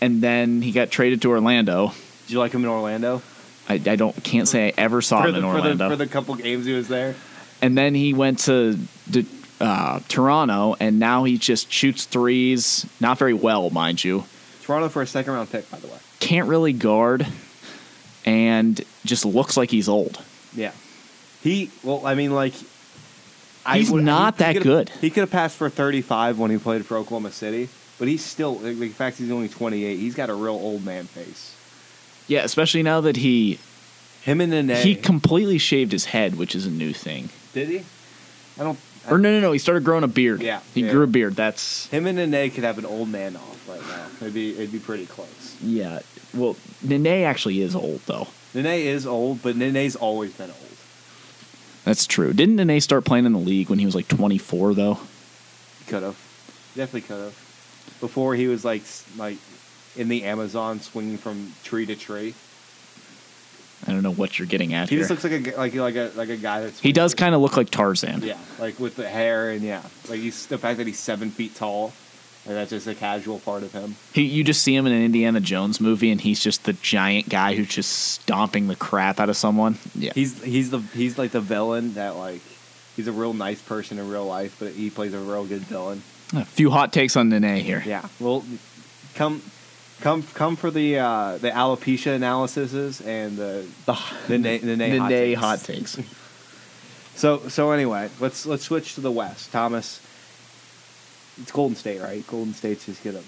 And 0.00 0.22
then 0.22 0.62
he 0.62 0.72
got 0.72 0.90
traded 0.90 1.22
to 1.22 1.30
Orlando. 1.30 1.92
Did 2.26 2.32
you 2.32 2.38
like 2.38 2.52
him 2.52 2.64
in 2.64 2.70
Orlando? 2.70 3.22
I, 3.68 3.74
I 3.74 3.96
don't 3.96 4.14
can't 4.24 4.46
say 4.48 4.68
I 4.68 4.72
ever 4.76 5.02
saw 5.02 5.22
for 5.22 5.28
him 5.28 5.32
the, 5.34 5.38
in 5.40 5.44
for 5.44 5.52
the- 5.54 5.58
Orlando. 5.62 5.90
for 5.90 5.96
the 5.96 6.06
couple 6.06 6.34
games 6.36 6.66
he 6.66 6.72
was 6.72 6.88
there. 6.88 7.14
and 7.62 7.76
then 7.76 7.94
he 7.94 8.12
went 8.14 8.40
to 8.40 8.78
uh, 9.60 10.00
Toronto, 10.08 10.76
and 10.78 10.98
now 10.98 11.24
he 11.24 11.38
just 11.38 11.72
shoots 11.72 12.04
threes, 12.04 12.86
not 13.00 13.18
very 13.18 13.32
well, 13.34 13.70
mind 13.70 14.04
you. 14.04 14.24
Toronto 14.62 14.88
for 14.88 15.00
a 15.02 15.06
second 15.06 15.32
round 15.32 15.50
pick, 15.50 15.70
by 15.70 15.78
the 15.78 15.86
way. 15.86 15.96
Can't 16.20 16.48
really 16.48 16.72
guard, 16.74 17.26
and 18.24 18.80
just 19.04 19.24
looks 19.24 19.56
like 19.56 19.70
he's 19.70 19.88
old. 19.88 20.20
Yeah. 20.54 20.72
He, 21.42 21.70
well, 21.82 22.04
I 22.06 22.14
mean, 22.14 22.32
like. 22.34 22.52
He's 23.72 23.90
not 23.92 24.38
that 24.38 24.52
could've- 24.52 24.62
good. 24.64 24.88
He 25.00 25.10
could 25.10 25.22
have 25.22 25.30
passed 25.30 25.56
for 25.56 25.68
35 25.68 26.38
when 26.38 26.50
he 26.52 26.58
played 26.58 26.86
for 26.86 26.96
Oklahoma 26.98 27.32
City, 27.32 27.68
but 27.98 28.06
he's 28.08 28.24
still, 28.24 28.58
like, 28.58 28.78
the 28.78 28.88
fact 28.90 29.18
he's 29.18 29.30
only 29.32 29.48
28, 29.48 29.96
he's 29.98 30.14
got 30.14 30.30
a 30.30 30.34
real 30.34 30.54
old 30.54 30.84
man 30.84 31.06
face. 31.06 31.55
Yeah, 32.28 32.42
especially 32.44 32.82
now 32.82 33.00
that 33.02 33.16
he 33.16 33.58
Him 34.22 34.40
and 34.40 34.50
Nene. 34.50 34.76
he 34.76 34.94
completely 34.94 35.58
shaved 35.58 35.92
his 35.92 36.06
head, 36.06 36.36
which 36.36 36.54
is 36.54 36.66
a 36.66 36.70
new 36.70 36.92
thing. 36.92 37.28
did 37.52 37.68
he? 37.68 37.82
I 38.58 38.62
don't. 38.64 38.78
Or 39.08 39.18
no, 39.18 39.30
no, 39.30 39.38
no, 39.40 39.52
he 39.52 39.58
started 39.60 39.84
growing 39.84 40.02
a 40.02 40.08
beard. 40.08 40.42
Yeah, 40.42 40.60
he 40.74 40.82
yeah. 40.82 40.90
grew 40.90 41.02
a 41.04 41.06
beard. 41.06 41.36
That's 41.36 41.86
Him 41.88 42.06
and 42.08 42.18
Nene 42.30 42.50
could 42.50 42.64
have 42.64 42.78
an 42.78 42.86
old 42.86 43.08
man 43.08 43.36
off 43.36 43.68
right 43.68 43.80
now. 43.80 44.06
It'd 44.20 44.34
be, 44.34 44.50
it'd 44.54 44.72
be 44.72 44.80
pretty 44.80 45.06
close. 45.06 45.56
yeah. 45.62 46.00
Well, 46.34 46.56
Nene 46.82 47.06
actually 47.24 47.60
is 47.60 47.74
old 47.76 48.00
though. 48.06 48.26
Nene 48.52 48.66
is 48.66 49.06
old, 49.06 49.42
but 49.42 49.54
Nene's 49.56 49.94
always 49.96 50.32
been 50.32 50.50
old. 50.50 50.60
That's 51.84 52.04
true. 52.06 52.32
Didn't 52.32 52.56
Nene 52.56 52.80
start 52.80 53.04
playing 53.04 53.26
in 53.26 53.32
the 53.32 53.38
league 53.38 53.70
when 53.70 53.78
he 53.78 53.86
was 53.86 53.94
like 53.94 54.08
24 54.08 54.74
though? 54.74 54.94
He 55.78 55.84
could 55.86 56.02
have. 56.02 56.16
Definitely 56.74 57.02
could 57.02 57.20
have. 57.26 57.96
Before 58.00 58.34
he 58.34 58.48
was 58.48 58.64
like 58.64 58.82
like 59.16 59.38
in 59.96 60.08
the 60.08 60.24
Amazon 60.24 60.80
swinging 60.80 61.18
from 61.18 61.52
tree 61.64 61.86
to 61.86 61.96
tree. 61.96 62.34
I 63.86 63.92
don't 63.92 64.02
know 64.02 64.12
what 64.12 64.38
you're 64.38 64.46
getting 64.48 64.72
at 64.74 64.88
He 64.88 64.96
here. 64.96 65.06
just 65.06 65.10
looks 65.10 65.24
like 65.24 65.46
a 65.54 65.56
like 65.56 65.74
like 65.74 65.94
a 65.96 66.10
like 66.16 66.28
a 66.30 66.36
guy 66.36 66.62
that's 66.62 66.80
he 66.80 66.92
does 66.92 67.14
kind 67.14 67.34
of 67.34 67.40
look 67.40 67.56
like 67.56 67.70
Tarzan. 67.70 68.22
yeah 68.22 68.38
like 68.58 68.80
with 68.80 68.96
the 68.96 69.06
hair 69.08 69.50
and 69.50 69.62
yeah 69.62 69.82
like 70.08 70.18
he's 70.20 70.46
the 70.46 70.58
fact 70.58 70.78
that 70.78 70.86
he's 70.86 70.98
seven 70.98 71.30
feet 71.30 71.54
tall. 71.54 71.92
Like 72.46 72.54
that's 72.54 72.70
just 72.70 72.86
a 72.86 72.94
casual 72.94 73.38
part 73.40 73.64
of 73.64 73.72
him. 73.72 73.96
He, 74.12 74.22
you 74.22 74.44
just 74.44 74.62
see 74.62 74.74
him 74.74 74.86
in 74.86 74.92
an 74.92 75.02
Indiana 75.02 75.40
Jones 75.40 75.80
movie, 75.80 76.12
and 76.12 76.20
he's 76.20 76.38
just 76.38 76.62
the 76.62 76.74
giant 76.74 77.28
guy 77.28 77.56
who's 77.56 77.66
just 77.68 77.90
stomping 77.90 78.68
the 78.68 78.76
crap 78.76 79.18
out 79.18 79.28
of 79.28 79.36
someone. 79.36 79.78
Yeah, 79.96 80.12
He's 80.14 80.40
he's 80.44 80.70
the 80.70 80.78
he's 80.78 81.18
like 81.18 81.32
the 81.32 81.40
villain 81.40 81.94
that 81.94 82.14
like 82.16 82.40
he's 82.94 83.08
a 83.08 83.12
real 83.12 83.34
nice 83.34 83.60
person 83.60 83.98
in 83.98 84.08
real 84.08 84.26
life, 84.26 84.56
but 84.60 84.72
he 84.72 84.90
plays 84.90 85.12
a 85.12 85.18
real 85.18 85.44
good 85.44 85.62
villain. 85.62 86.02
a 86.34 86.44
few 86.44 86.70
hot 86.70 86.92
takes 86.92 87.16
on 87.16 87.28
Nene 87.30 87.56
here. 87.56 87.82
Yeah. 87.84 88.06
Well, 88.20 88.44
come 89.16 89.42
come 90.00 90.22
come 90.34 90.56
for 90.56 90.70
the 90.70 90.98
uh, 90.98 91.38
the 91.38 91.50
alopecia 91.50 92.14
analyses 92.14 93.00
and 93.00 93.36
the 93.36 93.66
The, 93.86 93.98
the 94.28 94.38
na- 94.38 94.58
the 94.58 94.76
na- 94.76 94.98
hot 94.98 95.08
takes. 95.10 95.40
hot 95.40 95.60
takes. 95.60 95.98
So 97.16 97.48
so 97.48 97.70
anyway, 97.70 98.10
let's 98.20 98.44
let's 98.44 98.64
switch 98.64 98.94
to 98.96 99.00
the 99.00 99.10
West. 99.10 99.50
Thomas, 99.50 100.02
it's 101.40 101.50
Golden 101.50 101.74
State, 101.74 102.02
right? 102.02 102.26
Golden 102.26 102.52
State's 102.52 102.84
just 102.84 103.02
gonna 103.02 103.22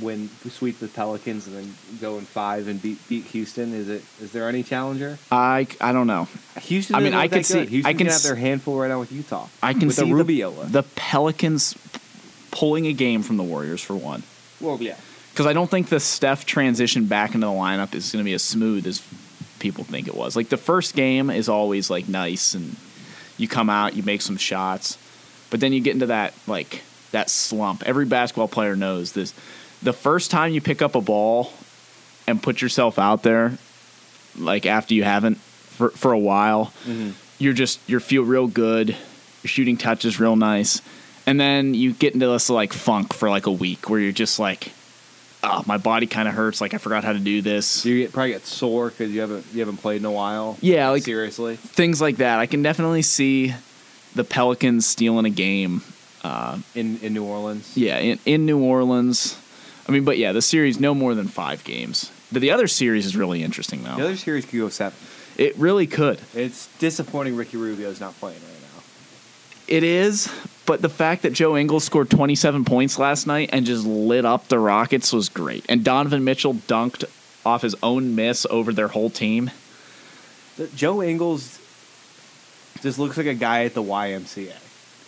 win, 0.00 0.28
sweep 0.48 0.80
the 0.80 0.88
Pelicans, 0.88 1.46
and 1.46 1.54
then 1.56 1.74
go 2.00 2.18
in 2.18 2.24
five 2.24 2.66
and 2.66 2.82
beat 2.82 2.98
beat 3.08 3.26
Houston. 3.26 3.72
Is 3.72 3.88
it? 3.88 4.02
Is 4.20 4.32
there 4.32 4.48
any 4.48 4.64
challenger? 4.64 5.16
I 5.30 5.68
I 5.80 5.92
don't 5.92 6.08
know. 6.08 6.26
Houston. 6.62 6.96
I 6.96 7.00
mean, 7.00 7.14
I 7.14 7.28
could 7.28 7.46
see- 7.46 7.66
Houston 7.66 7.86
I 7.88 7.96
can 7.96 8.08
have 8.08 8.22
their 8.24 8.34
handful 8.34 8.76
right 8.80 8.88
now 8.88 8.98
with 8.98 9.12
Utah. 9.12 9.46
I 9.62 9.74
can 9.74 9.86
with 9.86 9.94
see 9.96 10.06
the 10.08 10.12
Rubio. 10.14 10.50
the 10.64 10.82
Pelicans 10.82 11.76
pulling 12.50 12.86
a 12.88 12.92
game 12.92 13.22
from 13.22 13.36
the 13.36 13.44
Warriors 13.44 13.80
for 13.80 13.94
one. 13.94 14.24
well, 14.60 14.76
yeah. 14.80 14.96
Because 15.40 15.48
I 15.48 15.54
don't 15.54 15.70
think 15.70 15.88
the 15.88 16.00
Steph 16.00 16.44
transition 16.44 17.06
back 17.06 17.34
into 17.34 17.46
the 17.46 17.52
lineup 17.52 17.94
is 17.94 18.12
going 18.12 18.22
to 18.22 18.28
be 18.28 18.34
as 18.34 18.42
smooth 18.42 18.86
as 18.86 19.02
people 19.58 19.84
think 19.84 20.06
it 20.06 20.14
was. 20.14 20.36
Like 20.36 20.50
the 20.50 20.58
first 20.58 20.94
game 20.94 21.30
is 21.30 21.48
always 21.48 21.88
like 21.88 22.10
nice, 22.10 22.52
and 22.52 22.76
you 23.38 23.48
come 23.48 23.70
out, 23.70 23.96
you 23.96 24.02
make 24.02 24.20
some 24.20 24.36
shots, 24.36 24.98
but 25.48 25.60
then 25.60 25.72
you 25.72 25.80
get 25.80 25.94
into 25.94 26.04
that 26.08 26.34
like 26.46 26.82
that 27.12 27.30
slump. 27.30 27.82
Every 27.86 28.04
basketball 28.04 28.48
player 28.48 28.76
knows 28.76 29.12
this. 29.12 29.32
The 29.82 29.94
first 29.94 30.30
time 30.30 30.52
you 30.52 30.60
pick 30.60 30.82
up 30.82 30.94
a 30.94 31.00
ball 31.00 31.54
and 32.26 32.42
put 32.42 32.60
yourself 32.60 32.98
out 32.98 33.22
there, 33.22 33.56
like 34.36 34.66
after 34.66 34.92
you 34.92 35.04
haven't 35.04 35.38
for 35.38 35.88
for 35.88 36.12
a 36.12 36.18
while, 36.18 36.66
mm-hmm. 36.84 37.12
you're 37.38 37.54
just 37.54 37.80
you 37.88 37.98
feel 37.98 38.24
real 38.24 38.46
good. 38.46 38.90
Your 38.90 39.48
shooting 39.48 39.78
touch 39.78 40.04
is 40.04 40.20
real 40.20 40.36
nice, 40.36 40.82
and 41.26 41.40
then 41.40 41.72
you 41.72 41.94
get 41.94 42.12
into 42.12 42.26
this 42.26 42.50
like 42.50 42.74
funk 42.74 43.14
for 43.14 43.30
like 43.30 43.46
a 43.46 43.50
week 43.50 43.88
where 43.88 44.00
you're 44.00 44.12
just 44.12 44.38
like, 44.38 44.72
oh, 45.42 45.62
my 45.66 45.78
body 45.78 46.06
kind 46.06 46.28
of 46.28 46.34
hurts. 46.34 46.60
Like 46.60 46.74
I 46.74 46.78
forgot 46.78 47.04
how 47.04 47.12
to 47.12 47.18
do 47.18 47.42
this. 47.42 47.84
You 47.84 47.98
get, 47.98 48.12
probably 48.12 48.32
get 48.32 48.46
sore 48.46 48.90
because 48.90 49.12
you 49.12 49.20
haven't 49.20 49.46
you 49.52 49.60
haven't 49.60 49.78
played 49.78 50.00
in 50.00 50.04
a 50.04 50.12
while. 50.12 50.56
Yeah, 50.60 50.88
like 50.90 51.04
seriously. 51.04 51.56
things 51.56 52.00
like 52.00 52.16
that. 52.16 52.38
I 52.38 52.46
can 52.46 52.62
definitely 52.62 53.02
see 53.02 53.54
the 54.14 54.24
Pelicans 54.24 54.86
stealing 54.86 55.26
a 55.26 55.30
game. 55.30 55.82
Uh, 56.22 56.58
in 56.74 56.98
in 56.98 57.14
New 57.14 57.24
Orleans. 57.24 57.76
Yeah, 57.76 57.98
in, 57.98 58.18
in 58.26 58.44
New 58.44 58.62
Orleans. 58.62 59.38
I 59.88 59.92
mean, 59.92 60.04
but 60.04 60.18
yeah, 60.18 60.32
the 60.32 60.42
series 60.42 60.78
no 60.78 60.94
more 60.94 61.14
than 61.14 61.26
five 61.26 61.64
games. 61.64 62.12
But 62.30 62.42
the 62.42 62.50
other 62.50 62.68
series 62.68 63.06
is 63.06 63.16
really 63.16 63.42
interesting 63.42 63.82
though. 63.82 63.96
The 63.96 64.04
other 64.04 64.16
series 64.16 64.44
could 64.44 64.58
go 64.58 64.68
seven. 64.68 64.96
It 65.36 65.56
really 65.56 65.86
could. 65.86 66.20
It's 66.34 66.68
disappointing 66.78 67.36
Ricky 67.36 67.56
Rubio's 67.56 68.00
not 68.00 68.14
playing 68.20 68.40
right 68.40 68.62
now. 68.62 68.82
It 69.66 69.82
is, 69.82 70.30
but 70.70 70.82
the 70.82 70.88
fact 70.88 71.22
that 71.22 71.32
Joe 71.32 71.56
Ingles 71.56 71.82
scored 71.82 72.08
27 72.10 72.64
points 72.64 72.96
last 72.96 73.26
night 73.26 73.50
and 73.52 73.66
just 73.66 73.84
lit 73.84 74.24
up 74.24 74.46
the 74.46 74.56
Rockets 74.56 75.12
was 75.12 75.28
great. 75.28 75.66
And 75.68 75.82
Donovan 75.82 76.22
Mitchell 76.22 76.54
dunked 76.54 77.02
off 77.44 77.62
his 77.62 77.74
own 77.82 78.14
miss 78.14 78.46
over 78.48 78.72
their 78.72 78.86
whole 78.86 79.10
team. 79.10 79.50
Joe 80.76 81.02
Ingles 81.02 81.58
just 82.82 83.00
looks 83.00 83.16
like 83.16 83.26
a 83.26 83.34
guy 83.34 83.64
at 83.64 83.74
the 83.74 83.82
YMCA. 83.82 84.54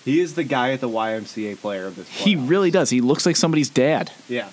He 0.04 0.19
is 0.19 0.35
the 0.35 0.42
guy 0.42 0.73
at 0.73 0.81
the 0.81 0.88
YMCA 0.88 1.59
player 1.59 1.87
of 1.87 1.95
this. 1.95 2.09
He 2.09 2.35
really 2.35 2.73
does. 2.73 2.90
He 2.90 3.00
looks 3.00 3.25
like 3.25 3.37
somebody's 3.37 3.71
dad. 3.71 4.11
Yeah. 4.28 4.49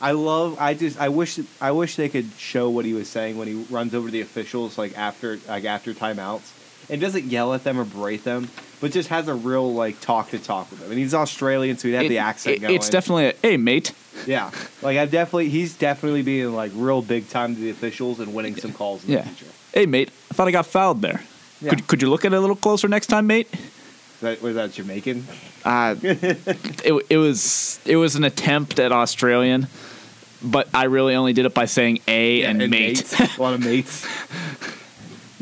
I 0.00 0.12
love. 0.12 0.56
I 0.58 0.72
just. 0.72 0.98
I 0.98 1.10
wish. 1.10 1.40
I 1.60 1.72
wish 1.72 1.96
they 1.96 2.08
could 2.08 2.30
show 2.38 2.70
what 2.70 2.86
he 2.86 2.94
was 2.94 3.06
saying 3.06 3.36
when 3.36 3.48
he 3.48 3.66
runs 3.68 3.94
over 3.94 4.10
the 4.10 4.22
officials, 4.22 4.78
like 4.78 4.96
after, 4.96 5.38
like 5.46 5.66
after 5.66 5.92
timeouts, 5.92 6.50
and 6.92 7.00
doesn't 7.00 7.24
yell 7.24 7.54
at 7.54 7.64
them 7.64 7.80
or 7.80 7.84
berate 7.84 8.22
them, 8.22 8.50
but 8.80 8.92
just 8.92 9.08
has 9.08 9.26
a 9.26 9.34
real 9.34 9.72
like 9.72 10.00
talk 10.00 10.28
to 10.30 10.38
talk 10.38 10.70
with 10.70 10.80
them. 10.80 10.90
And 10.90 10.98
he's 10.98 11.14
Australian, 11.14 11.78
so 11.78 11.88
he'd 11.88 11.94
have 11.94 12.04
It- 12.04 12.08
the 12.10 12.18
accent 12.18 12.56
it- 12.56 12.60
going. 12.60 12.74
It's 12.74 12.90
definitely 12.90 13.26
a, 13.26 13.34
hey, 13.42 13.56
mate. 13.56 13.92
Yeah, 14.26 14.50
like 14.82 14.98
I 14.98 15.06
definitely. 15.06 15.48
He's 15.48 15.74
definitely 15.74 16.20
being 16.22 16.54
like 16.54 16.70
real 16.74 17.00
big 17.00 17.28
time 17.30 17.54
to 17.54 17.60
the 17.60 17.70
officials 17.70 18.20
and 18.20 18.34
winning 18.34 18.56
some 18.56 18.72
calls 18.72 19.02
in 19.04 19.12
Yeah. 19.12 19.22
the 19.22 19.28
future. 19.30 19.52
Hey, 19.72 19.86
mate. 19.86 20.10
I 20.30 20.34
thought 20.34 20.48
I 20.48 20.50
got 20.50 20.66
fouled 20.66 21.00
there. 21.00 21.22
Yeah. 21.62 21.70
Could, 21.70 21.86
could 21.86 22.02
you 22.02 22.10
look 22.10 22.24
at 22.26 22.32
it 22.32 22.36
a 22.36 22.40
little 22.40 22.54
closer 22.56 22.88
next 22.88 23.06
time, 23.06 23.26
mate? 23.26 23.48
That 24.20 24.42
was 24.42 24.54
that 24.56 24.72
Jamaican. 24.72 25.26
Uh, 25.64 25.94
it, 26.02 27.06
it 27.08 27.16
was 27.16 27.80
it 27.86 27.96
was 27.96 28.16
an 28.16 28.24
attempt 28.24 28.78
at 28.78 28.92
Australian, 28.92 29.66
but 30.42 30.68
I 30.74 30.84
really 30.84 31.14
only 31.14 31.32
did 31.32 31.46
it 31.46 31.54
by 31.54 31.64
saying 31.64 32.00
a 32.06 32.42
and, 32.44 32.58
mate. 32.58 32.70
mates. 32.70 33.18
a 33.18 33.40
lot 33.42 33.54
of 33.54 33.60
mates. 33.64 34.06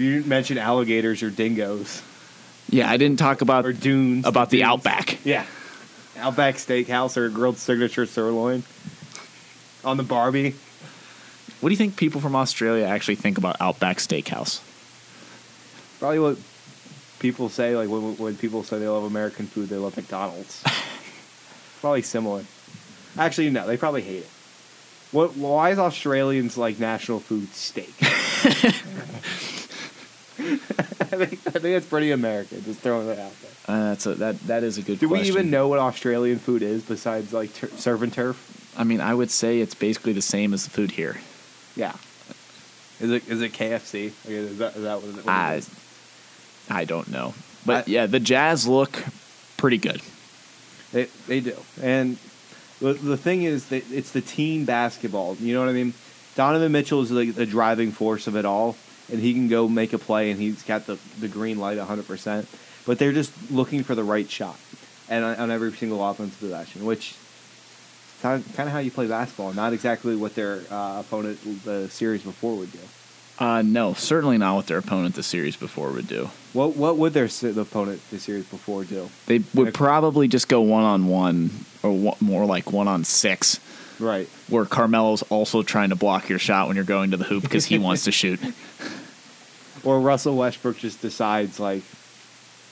You 0.00 0.14
didn't 0.14 0.28
mention 0.28 0.58
alligators 0.58 1.22
or 1.22 1.30
dingoes 1.30 2.02
yeah, 2.70 2.88
I 2.88 2.96
didn't 2.96 3.18
talk 3.18 3.40
about 3.40 3.66
or 3.66 3.72
dunes. 3.72 4.24
about 4.24 4.50
the 4.50 4.58
Dunes. 4.58 4.68
outback. 4.68 5.24
Yeah. 5.24 5.44
Outback 6.16 6.54
Steakhouse 6.56 7.16
or 7.16 7.28
grilled 7.28 7.58
signature 7.58 8.06
sirloin 8.06 8.62
on 9.84 9.96
the 9.96 10.02
Barbie. 10.04 10.54
What 11.60 11.68
do 11.68 11.72
you 11.72 11.76
think 11.76 11.96
people 11.96 12.20
from 12.20 12.36
Australia 12.36 12.84
actually 12.84 13.16
think 13.16 13.38
about 13.38 13.56
Outback 13.60 13.98
Steakhouse? 13.98 14.60
Probably 15.98 16.20
what 16.20 16.38
people 17.18 17.48
say, 17.48 17.76
like 17.76 17.88
when, 17.88 18.16
when 18.16 18.36
people 18.36 18.62
say 18.62 18.78
they 18.78 18.88
love 18.88 19.04
American 19.04 19.46
food, 19.46 19.68
they 19.68 19.76
love 19.76 19.96
McDonald's. 19.96 20.62
probably 21.80 22.02
similar. 22.02 22.44
Actually, 23.18 23.50
no, 23.50 23.66
they 23.66 23.76
probably 23.76 24.02
hate 24.02 24.18
it. 24.22 24.30
What? 25.10 25.36
Why 25.36 25.70
is 25.70 25.78
Australians 25.78 26.56
like 26.56 26.78
national 26.78 27.18
food 27.18 27.52
steak? 27.52 27.92
I 31.00 31.26
think 31.26 31.32
I 31.46 31.50
think 31.50 31.64
it's 31.76 31.86
pretty 31.86 32.10
American. 32.12 32.62
Just 32.64 32.80
throwing 32.80 33.06
that 33.08 33.18
out 33.18 33.32
there. 33.40 33.50
Uh, 33.68 33.88
that's 33.90 34.06
a, 34.06 34.14
that 34.14 34.40
that 34.46 34.64
is 34.64 34.78
a 34.78 34.82
good. 34.82 34.98
Do 34.98 35.08
we 35.08 35.20
even 35.22 35.50
know 35.50 35.68
what 35.68 35.78
Australian 35.78 36.38
food 36.38 36.62
is 36.62 36.82
besides 36.82 37.32
like 37.32 37.52
tur- 37.54 37.68
surf 37.76 38.02
and 38.02 38.12
turf? 38.12 38.72
I 38.76 38.84
mean, 38.84 39.00
I 39.00 39.14
would 39.14 39.30
say 39.30 39.60
it's 39.60 39.74
basically 39.74 40.12
the 40.12 40.22
same 40.22 40.54
as 40.54 40.64
the 40.64 40.70
food 40.70 40.92
here. 40.92 41.20
Yeah. 41.76 41.94
Is 43.00 43.10
it 43.10 43.28
is 43.28 43.40
it 43.42 43.52
KFC? 43.52 44.12
Like, 44.24 44.32
is 44.34 44.58
that 44.58 44.76
is 44.76 44.82
that 44.82 45.00
what 45.02 45.08
it, 45.10 45.16
what 45.24 45.28
I 45.28 45.54
is? 45.56 45.70
I 46.68 46.84
don't 46.84 47.08
know, 47.08 47.34
but 47.66 47.88
I- 47.88 47.90
yeah, 47.90 48.06
the 48.06 48.20
Jazz 48.20 48.66
look 48.68 48.92
pretty 49.56 49.78
good. 49.78 50.00
They 50.92 51.04
they 51.26 51.40
do. 51.40 51.56
And 51.82 52.18
the 52.80 52.92
the 52.94 53.16
thing 53.16 53.42
is 53.42 53.66
that 53.68 53.90
it's 53.90 54.10
the 54.12 54.20
team 54.20 54.64
basketball. 54.64 55.36
You 55.36 55.54
know 55.54 55.60
what 55.60 55.68
I 55.68 55.72
mean? 55.72 55.94
Donovan 56.36 56.72
Mitchell 56.72 57.00
is 57.02 57.10
like 57.10 57.34
the 57.34 57.46
driving 57.46 57.90
force 57.90 58.26
of 58.26 58.36
it 58.36 58.44
all, 58.44 58.76
and 59.10 59.20
he 59.20 59.32
can 59.34 59.48
go 59.48 59.68
make 59.68 59.92
a 59.92 59.98
play, 59.98 60.30
and 60.30 60.40
he's 60.40 60.62
got 60.62 60.86
the 60.86 60.98
the 61.18 61.28
green 61.28 61.58
light 61.58 61.78
hundred 61.78 62.06
percent. 62.06 62.48
But 62.86 62.98
they're 62.98 63.12
just 63.12 63.32
looking 63.50 63.82
for 63.84 63.94
the 63.94 64.04
right 64.04 64.28
shot, 64.30 64.58
and 65.08 65.24
on, 65.24 65.36
on 65.36 65.50
every 65.50 65.72
single 65.72 66.06
offensive 66.08 66.38
possession, 66.40 66.84
which. 66.84 67.14
Kind 68.22 68.44
of, 68.44 68.54
kind 68.54 68.68
of 68.68 68.74
how 68.74 68.80
you 68.80 68.90
play 68.90 69.06
basketball, 69.06 69.54
not 69.54 69.72
exactly 69.72 70.14
what 70.14 70.34
their 70.34 70.60
uh, 70.70 71.00
opponent 71.00 71.38
the 71.64 71.88
series 71.88 72.22
before 72.22 72.54
would 72.56 72.70
do. 72.70 72.78
Uh, 73.38 73.62
no, 73.62 73.94
certainly 73.94 74.36
not 74.36 74.56
what 74.56 74.66
their 74.66 74.76
opponent 74.76 75.14
the 75.14 75.22
series 75.22 75.56
before 75.56 75.90
would 75.90 76.06
do. 76.06 76.28
What 76.52 76.76
what 76.76 76.98
would 76.98 77.14
their 77.14 77.28
the 77.28 77.58
opponent 77.62 78.02
the 78.10 78.18
series 78.18 78.44
before 78.44 78.84
do? 78.84 79.08
They 79.24 79.42
would 79.54 79.72
probably 79.72 80.28
just 80.28 80.48
go 80.48 80.60
one 80.60 80.84
on 80.84 81.06
one, 81.06 81.50
or 81.82 81.92
one, 81.92 82.16
more 82.20 82.44
like 82.44 82.70
one 82.70 82.88
on 82.88 83.04
six, 83.04 83.58
Right. 83.98 84.28
where 84.50 84.66
Carmelo's 84.66 85.22
also 85.30 85.62
trying 85.62 85.88
to 85.88 85.96
block 85.96 86.28
your 86.28 86.38
shot 86.38 86.66
when 86.66 86.76
you're 86.76 86.84
going 86.84 87.12
to 87.12 87.16
the 87.16 87.24
hoop 87.24 87.42
because 87.42 87.64
he 87.64 87.78
wants 87.78 88.04
to 88.04 88.12
shoot. 88.12 88.38
Or 89.84 90.00
Russell 90.00 90.36
Westbrook 90.36 90.78
just 90.78 91.00
decides 91.00 91.58
like 91.58 91.82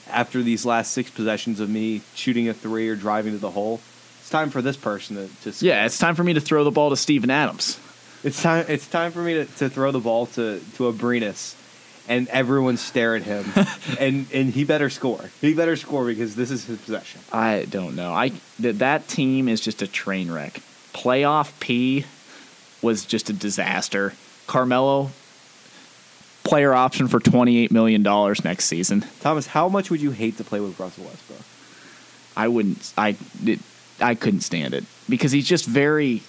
after 0.09 0.41
these 0.41 0.65
last 0.65 0.91
six 0.91 1.09
possessions 1.09 1.59
of 1.59 1.69
me 1.69 2.01
shooting 2.15 2.49
a 2.49 2.53
three 2.53 2.89
or 2.89 2.95
driving 2.95 3.33
to 3.33 3.37
the 3.37 3.51
hole, 3.51 3.79
it's 4.19 4.29
time 4.29 4.49
for 4.49 4.61
this 4.61 4.77
person 4.77 5.15
to, 5.15 5.27
to 5.43 5.53
score. 5.53 5.67
Yeah, 5.67 5.85
it's 5.85 5.97
time 5.97 6.15
for 6.15 6.23
me 6.23 6.33
to 6.33 6.41
throw 6.41 6.63
the 6.63 6.71
ball 6.71 6.89
to 6.89 6.97
Steven 6.97 7.29
Adams. 7.29 7.79
it's 8.23 8.41
time 8.41 8.65
it's 8.67 8.87
time 8.87 9.11
for 9.11 9.21
me 9.21 9.33
to, 9.35 9.45
to 9.45 9.69
throw 9.69 9.91
the 9.91 9.99
ball 9.99 10.25
to 10.27 10.59
to 10.75 10.91
Abrines 10.91 11.55
and 12.07 12.27
everyone 12.29 12.75
stare 12.75 13.15
at 13.15 13.23
him 13.23 13.45
and 13.99 14.27
and 14.33 14.51
he 14.53 14.63
better 14.63 14.89
score. 14.89 15.29
He 15.41 15.53
better 15.53 15.75
score 15.75 16.05
because 16.05 16.35
this 16.35 16.51
is 16.51 16.65
his 16.65 16.79
possession. 16.79 17.21
I 17.31 17.65
don't 17.69 17.95
know. 17.95 18.11
I 18.13 18.33
that 18.59 18.79
that 18.79 19.07
team 19.07 19.47
is 19.47 19.61
just 19.61 19.81
a 19.81 19.87
train 19.87 20.31
wreck. 20.31 20.61
Playoff 20.93 21.57
P 21.59 22.05
was 22.81 23.05
just 23.05 23.29
a 23.29 23.33
disaster. 23.33 24.13
Carmelo 24.47 25.11
player 26.49 26.73
option 26.73 27.07
for 27.07 27.19
twenty 27.19 27.57
eight 27.63 27.71
million 27.71 28.03
dollars 28.03 28.43
next 28.43 28.65
season. 28.65 29.05
Thomas, 29.21 29.47
how 29.47 29.69
much 29.69 29.89
would 29.89 30.01
you 30.01 30.11
hate 30.11 30.37
to 30.37 30.43
play 30.43 30.59
with 30.59 30.79
Russell 30.79 31.05
Westbrook? 31.05 31.41
I 32.35 32.47
wouldn't. 32.47 32.93
I 32.97 33.15
it, 33.45 33.59
I 33.99 34.15
couldn't 34.15 34.41
stand 34.41 34.73
it 34.73 34.83
because 35.07 35.31
he's 35.31 35.47
just 35.47 35.65
very. 35.65 36.23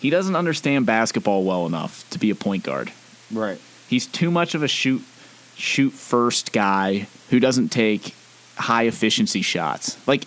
He 0.00 0.10
doesn't 0.10 0.36
understand 0.36 0.84
basketball 0.86 1.44
well 1.44 1.66
enough 1.66 2.08
to 2.10 2.18
be 2.18 2.30
a 2.30 2.34
point 2.34 2.62
guard. 2.62 2.92
Right. 3.32 3.58
He's 3.88 4.06
too 4.06 4.30
much 4.30 4.54
of 4.54 4.62
a 4.62 4.68
shoot 4.68 5.02
shoot 5.56 5.90
first 5.90 6.52
guy 6.52 7.06
who 7.30 7.40
doesn't 7.40 7.70
take 7.70 8.14
high 8.56 8.84
efficiency 8.84 9.42
shots. 9.42 9.96
Like 10.06 10.26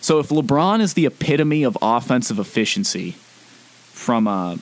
so 0.00 0.18
if 0.18 0.28
LeBron 0.30 0.80
is 0.80 0.94
the 0.94 1.06
epitome 1.06 1.62
of 1.64 1.76
offensive 1.82 2.38
efficiency 2.38 3.12
from 3.92 4.26
a 4.26 4.58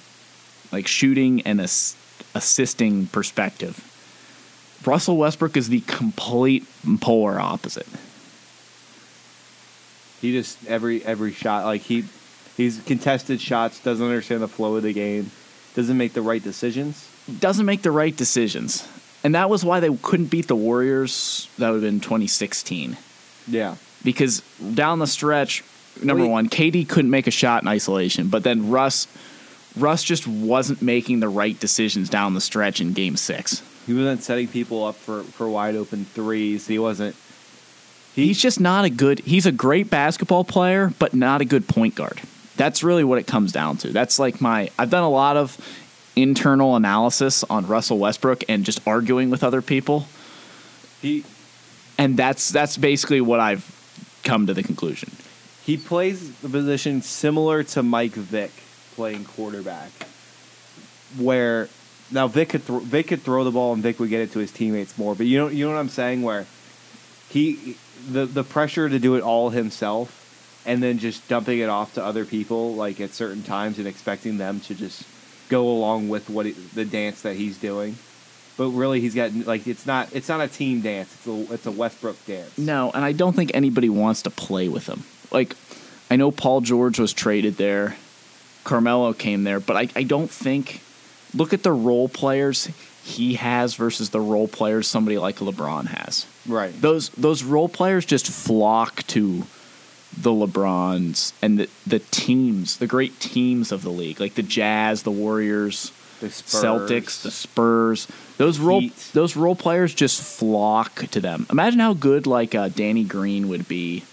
like 0.73 0.87
shooting 0.87 1.43
and 1.43 1.61
ass- 1.61 1.95
assisting 2.35 3.07
perspective, 3.07 3.85
Russell 4.85 5.17
Westbrook 5.17 5.57
is 5.57 5.69
the 5.69 5.81
complete 5.81 6.67
polar 7.01 7.39
opposite. 7.41 7.87
He 10.21 10.33
just 10.33 10.65
every 10.67 11.05
every 11.05 11.33
shot 11.33 11.65
like 11.65 11.83
he 11.83 12.05
he's 12.57 12.81
contested 12.83 13.41
shots, 13.41 13.81
doesn't 13.81 14.05
understand 14.05 14.43
the 14.43 14.49
flow 14.49 14.77
of 14.77 14.83
the 14.83 14.93
game, 14.93 15.31
doesn't 15.75 15.97
make 15.97 16.13
the 16.13 16.23
right 16.23 16.43
decisions. 16.43 17.09
Doesn't 17.39 17.67
make 17.67 17.83
the 17.83 17.91
right 17.91 18.17
decisions. 18.17 18.87
And 19.23 19.35
that 19.35 19.51
was 19.51 19.65
why 19.65 19.81
they 19.81 19.95
couldn't 20.03 20.27
beat 20.27 20.49
the 20.49 20.57
Warriors. 20.57 21.49
That 21.59 21.69
would 21.71 21.83
have 21.83 21.83
been 21.83 22.01
2016. 22.01 22.97
Yeah. 23.47 23.77
because 24.05 24.43
down 24.75 24.99
the 24.99 25.07
stretch, 25.07 25.65
number 26.03 26.25
Wait. 26.25 26.31
one, 26.31 26.49
KD 26.49 26.89
couldn't 26.89 27.11
make 27.11 27.27
a 27.27 27.31
shot 27.31 27.63
in 27.63 27.69
isolation, 27.69 28.29
but 28.29 28.45
then 28.45 28.71
Russ, 28.71 29.07
Russ 29.79 30.03
just 30.03 30.27
wasn't 30.27 30.83
making 30.83 31.21
the 31.21 31.29
right 31.29 31.59
decisions 31.59 32.09
down 32.09 32.35
the 32.35 32.41
stretch 32.41 32.81
in 32.81 32.93
Game 32.93 33.17
Six. 33.17 33.63
He 33.87 33.95
wasn't 33.95 34.23
setting 34.23 34.49
people 34.49 34.85
up 34.85 34.97
for, 34.97 35.23
for 35.23 35.49
wide 35.49 35.75
open 35.77 36.05
threes. 36.05 36.67
He 36.67 36.79
wasn't 36.79 37.17
He's 38.15 38.41
just 38.41 38.59
not 38.59 38.85
a 38.85 38.91
good. 38.91 39.21
He's 39.21 39.47
a 39.47 39.53
great 39.53 39.91
basketball 39.91 40.43
player, 40.43 40.93
but 40.99 41.15
not 41.15 41.41
a 41.41 41.45
good 41.45 41.69
point 41.69 41.95
guard. 41.95 42.21
That's 42.57 42.83
really 42.83 43.05
what 43.05 43.19
it 43.19 43.29
comes 43.29 43.53
down 43.53 43.77
to. 43.79 43.93
That's 43.93 44.19
like 44.19 44.41
my 44.41 44.71
I've 44.77 44.91
done 44.91 45.05
a 45.05 45.11
lot 45.11 45.37
of 45.37 45.57
internal 46.17 46.75
analysis 46.75 47.45
on 47.45 47.69
Russell 47.69 47.99
Westbrook 47.99 48.43
and 48.49 48.65
just 48.65 48.81
arguing 48.87 49.31
with 49.31 49.45
other 49.45 49.63
people. 49.63 50.07
He 51.01 51.25
And 51.97 52.17
that's 52.17 52.51
that's 52.51 52.77
basically 52.77 53.21
what 53.21 53.39
I've 53.39 53.65
come 54.25 54.49
to 54.49 54.55
the 54.55 54.65
conclusion. 54.65 55.13
he 55.65 55.77
plays 55.77 56.33
the 56.41 56.49
position 56.49 57.03
similar 57.03 57.63
to 57.63 57.85
Mike 57.85 58.15
Vick 58.15 58.51
playing 58.99 59.25
quarterback, 59.25 59.93
where 61.17 61.69
now 62.11 62.27
Vick 62.27 62.49
could 62.49 62.65
thro- 62.65 62.81
Vick 62.81 63.07
could 63.07 63.23
throw 63.23 63.45
the 63.45 63.53
ball 63.53 63.73
and 63.73 63.81
Vick 63.81 64.01
would 64.01 64.11
get 64.11 64.21
it 64.21 64.33
to 64.33 64.41
his 64.41 64.51
teammates 64.51 64.99
more. 64.99 65.15
But 65.15 65.27
you 65.27 65.39
know 65.39 65.47
you 65.47 65.65
know 65.65 65.73
what 65.73 65.79
I'm 65.79 65.89
saying? 65.89 66.23
Where 66.23 66.47
he 67.29 67.77
the 68.11 68.27
the 68.27 68.43
pressure 68.43 68.89
to 68.89 68.99
do 68.99 69.15
it 69.15 69.23
all 69.23 69.51
himself, 69.51 70.63
and 70.67 70.83
then 70.83 70.99
just 70.99 71.29
dumping 71.29 71.61
it 71.61 71.69
off 71.69 71.95
to 71.95 72.05
other 72.05 72.25
people 72.25 72.75
like 72.75 73.01
at 73.01 73.13
certain 73.15 73.45
times 73.45 73.79
and 73.79 73.87
expecting 73.87 74.37
them 74.37 74.59
to 74.63 74.75
just 74.75 75.05
go 75.49 75.69
along 75.69 76.09
with 76.09 76.29
what 76.29 76.47
he, 76.47 76.53
the 76.53 76.85
dance 76.85 77.23
that 77.23 77.37
he's 77.37 77.57
doing. 77.57 77.97
But 78.57 78.71
really, 78.71 79.01
he's 79.01 79.15
got 79.15 79.33
like 79.47 79.69
it's 79.69 79.87
not 79.87 80.13
it's 80.13 80.29
not 80.29 80.41
a 80.41 80.49
team 80.49 80.81
dance. 80.81 81.15
It's 81.15 81.27
a 81.29 81.55
it's 81.55 81.67
a 81.67 81.71
Westbrook 81.71 82.17
dance. 82.27 82.59
No, 82.59 82.91
and 82.91 83.05
I 83.05 83.13
don't 83.13 83.37
think 83.37 83.53
anybody 83.55 83.89
wants 83.89 84.23
to 84.23 84.31
play 84.31 84.69
with 84.69 84.89
him. 84.89 85.05
Like, 85.31 85.55
I 86.11 86.17
know 86.17 86.33
Paul 86.33 86.63
George 86.63 86.99
was 86.99 87.13
traded 87.13 87.59
there, 87.59 87.97
Carmelo 88.65 89.13
came 89.13 89.45
there, 89.45 89.61
but 89.61 89.77
I, 89.77 89.89
I 89.97 90.03
don't 90.03 90.31
think. 90.31 90.83
Look 91.35 91.53
at 91.53 91.63
the 91.63 91.73
role 91.73 92.09
players 92.09 92.69
he 93.05 93.35
has 93.35 93.75
versus 93.75 94.11
the 94.11 94.21
role 94.21 94.49
players 94.49 94.87
somebody 94.87 95.19
like 95.19 95.37
LeBron 95.37 95.87
has. 95.87 96.27
right. 96.47 96.79
Those 96.81 97.09
those 97.11 97.43
role 97.43 97.69
players 97.69 98.05
just 98.07 98.27
flock 98.31 99.03
to 99.09 99.45
the 100.17 100.31
LeBrons 100.31 101.33
and 101.43 101.59
the 101.59 101.69
the 101.87 101.99
teams, 101.99 102.79
the 102.79 102.87
great 102.87 103.19
teams 103.21 103.73
of 103.73 103.83
the 103.83 103.91
league, 103.91 104.21
like 104.21 104.35
the 104.35 104.43
Jazz, 104.43 105.03
the 105.03 105.11
Warriors, 105.11 105.93
The 106.21 106.31
Spurs. 106.31 106.63
Celtics, 106.65 107.23
the 107.23 107.31
Spurs. 107.31 108.09
Those 108.39 108.59
role 108.59 108.81
Heat. 108.81 109.11
those 109.13 109.37
role 109.37 109.57
players 109.57 109.95
just 109.95 110.21
flock 110.23 111.07
to 111.09 111.21
them. 111.21 111.47
Imagine 111.51 111.81
how 111.81 111.95
good 111.95 112.27
like 112.27 112.55
uh, 112.55 112.69
Danny 112.69 113.05
Green 113.05 113.49
would 113.49 113.69
be 113.69 114.05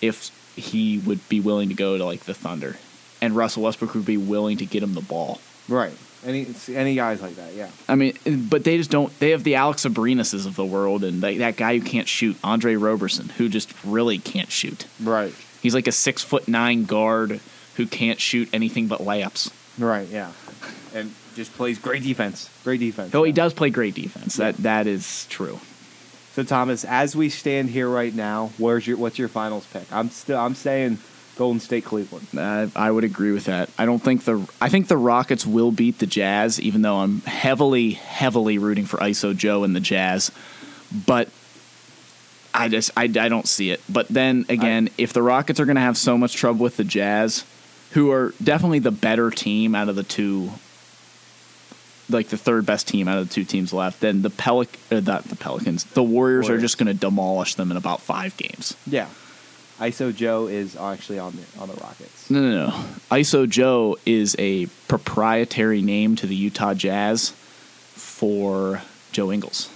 if 0.00 0.30
he 0.56 0.98
would 0.98 1.26
be 1.28 1.40
willing 1.40 1.68
to 1.68 1.74
go 1.74 1.96
to 1.98 2.04
like 2.04 2.20
the 2.24 2.34
Thunder, 2.34 2.76
and 3.26 3.36
Russell 3.36 3.64
Westbrook 3.64 3.94
would 3.94 4.06
be 4.06 4.16
willing 4.16 4.56
to 4.58 4.66
get 4.66 4.82
him 4.82 4.94
the 4.94 5.02
ball. 5.02 5.40
Right. 5.68 5.92
Any 6.24 6.46
any 6.72 6.94
guys 6.94 7.20
like 7.20 7.36
that, 7.36 7.54
yeah. 7.54 7.68
I 7.88 7.94
mean, 7.94 8.16
but 8.48 8.64
they 8.64 8.78
just 8.78 8.90
don't. 8.90 9.16
They 9.20 9.30
have 9.30 9.44
the 9.44 9.54
Alex 9.54 9.84
Abrinuses 9.84 10.46
of 10.46 10.56
the 10.56 10.64
world, 10.64 11.04
and 11.04 11.22
they, 11.22 11.36
that 11.38 11.56
guy 11.56 11.78
who 11.78 11.84
can't 11.84 12.08
shoot, 12.08 12.36
Andre 12.42 12.74
Roberson, 12.74 13.28
who 13.28 13.48
just 13.48 13.72
really 13.84 14.18
can't 14.18 14.50
shoot. 14.50 14.86
Right. 15.00 15.32
He's 15.62 15.74
like 15.74 15.86
a 15.86 15.92
six 15.92 16.22
foot 16.22 16.48
nine 16.48 16.84
guard 16.84 17.40
who 17.76 17.86
can't 17.86 18.20
shoot 18.20 18.48
anything 18.52 18.88
but 18.88 19.00
layups. 19.00 19.52
Right, 19.78 20.08
yeah. 20.08 20.32
And 20.94 21.14
just 21.34 21.54
plays 21.54 21.78
great 21.78 22.02
defense. 22.02 22.50
Great 22.64 22.80
defense. 22.80 23.12
Though 23.12 23.24
he 23.24 23.30
yeah. 23.30 23.36
does 23.36 23.52
play 23.52 23.70
great 23.70 23.94
defense. 23.94 24.36
That 24.36 24.56
that 24.58 24.86
is 24.86 25.26
true. 25.26 25.60
So 26.32 26.42
Thomas, 26.42 26.84
as 26.84 27.14
we 27.14 27.28
stand 27.28 27.70
here 27.70 27.88
right 27.88 28.14
now, 28.14 28.50
where's 28.58 28.86
your 28.86 28.96
what's 28.96 29.18
your 29.18 29.28
finals 29.28 29.66
pick? 29.72 29.90
I'm 29.92 30.10
still 30.10 30.38
I'm 30.38 30.54
saying 30.54 30.98
Golden 31.36 31.60
State 31.60 31.84
Cleveland. 31.84 32.28
Uh, 32.36 32.68
I 32.74 32.90
would 32.90 33.04
agree 33.04 33.32
with 33.32 33.44
that. 33.44 33.68
I 33.78 33.84
don't 33.84 34.02
think 34.02 34.24
the 34.24 34.48
I 34.60 34.68
think 34.68 34.88
the 34.88 34.96
Rockets 34.96 35.46
will 35.46 35.70
beat 35.70 35.98
the 35.98 36.06
Jazz, 36.06 36.60
even 36.60 36.82
though 36.82 36.96
I'm 36.96 37.20
heavily, 37.22 37.90
heavily 37.90 38.58
rooting 38.58 38.86
for 38.86 38.96
ISO 38.98 39.36
Joe 39.36 39.62
and 39.62 39.76
the 39.76 39.80
Jazz. 39.80 40.30
But 41.06 41.28
I 42.54 42.68
just 42.68 42.90
I, 42.96 43.02
I 43.02 43.28
don't 43.28 43.46
see 43.46 43.70
it. 43.70 43.82
But 43.88 44.08
then 44.08 44.46
again, 44.48 44.88
if 44.96 45.12
the 45.12 45.22
Rockets 45.22 45.60
are 45.60 45.66
going 45.66 45.76
to 45.76 45.82
have 45.82 45.98
so 45.98 46.16
much 46.16 46.34
trouble 46.34 46.60
with 46.62 46.78
the 46.78 46.84
Jazz, 46.84 47.44
who 47.90 48.10
are 48.10 48.32
definitely 48.42 48.78
the 48.78 48.90
better 48.90 49.30
team 49.30 49.74
out 49.74 49.90
of 49.90 49.96
the 49.96 50.02
two, 50.02 50.50
like 52.08 52.28
the 52.28 52.38
third 52.38 52.64
best 52.64 52.88
team 52.88 53.08
out 53.08 53.18
of 53.18 53.28
the 53.28 53.34
two 53.34 53.44
teams 53.44 53.74
left, 53.74 54.00
then 54.00 54.22
the 54.22 54.30
Pelic 54.30 54.68
uh, 54.90 55.00
not 55.00 55.24
the 55.24 55.36
Pelicans, 55.36 55.84
the 55.84 56.02
Warriors, 56.02 56.48
are 56.48 56.58
just 56.58 56.78
going 56.78 56.86
to 56.86 56.94
demolish 56.94 57.56
them 57.56 57.70
in 57.70 57.76
about 57.76 58.00
five 58.00 58.34
games. 58.38 58.74
Yeah. 58.86 59.08
ISO 59.78 60.14
Joe 60.14 60.46
is 60.46 60.76
actually 60.76 61.18
on 61.18 61.34
the 61.36 61.60
on 61.60 61.68
the 61.68 61.74
Rockets. 61.74 62.30
No, 62.30 62.40
no, 62.40 62.66
no. 62.66 62.72
ISO 63.10 63.48
Joe 63.48 63.98
is 64.06 64.34
a 64.38 64.66
proprietary 64.88 65.82
name 65.82 66.16
to 66.16 66.26
the 66.26 66.34
Utah 66.34 66.74
Jazz 66.74 67.30
for 67.92 68.82
Joe 69.12 69.30
Ingles. 69.30 69.70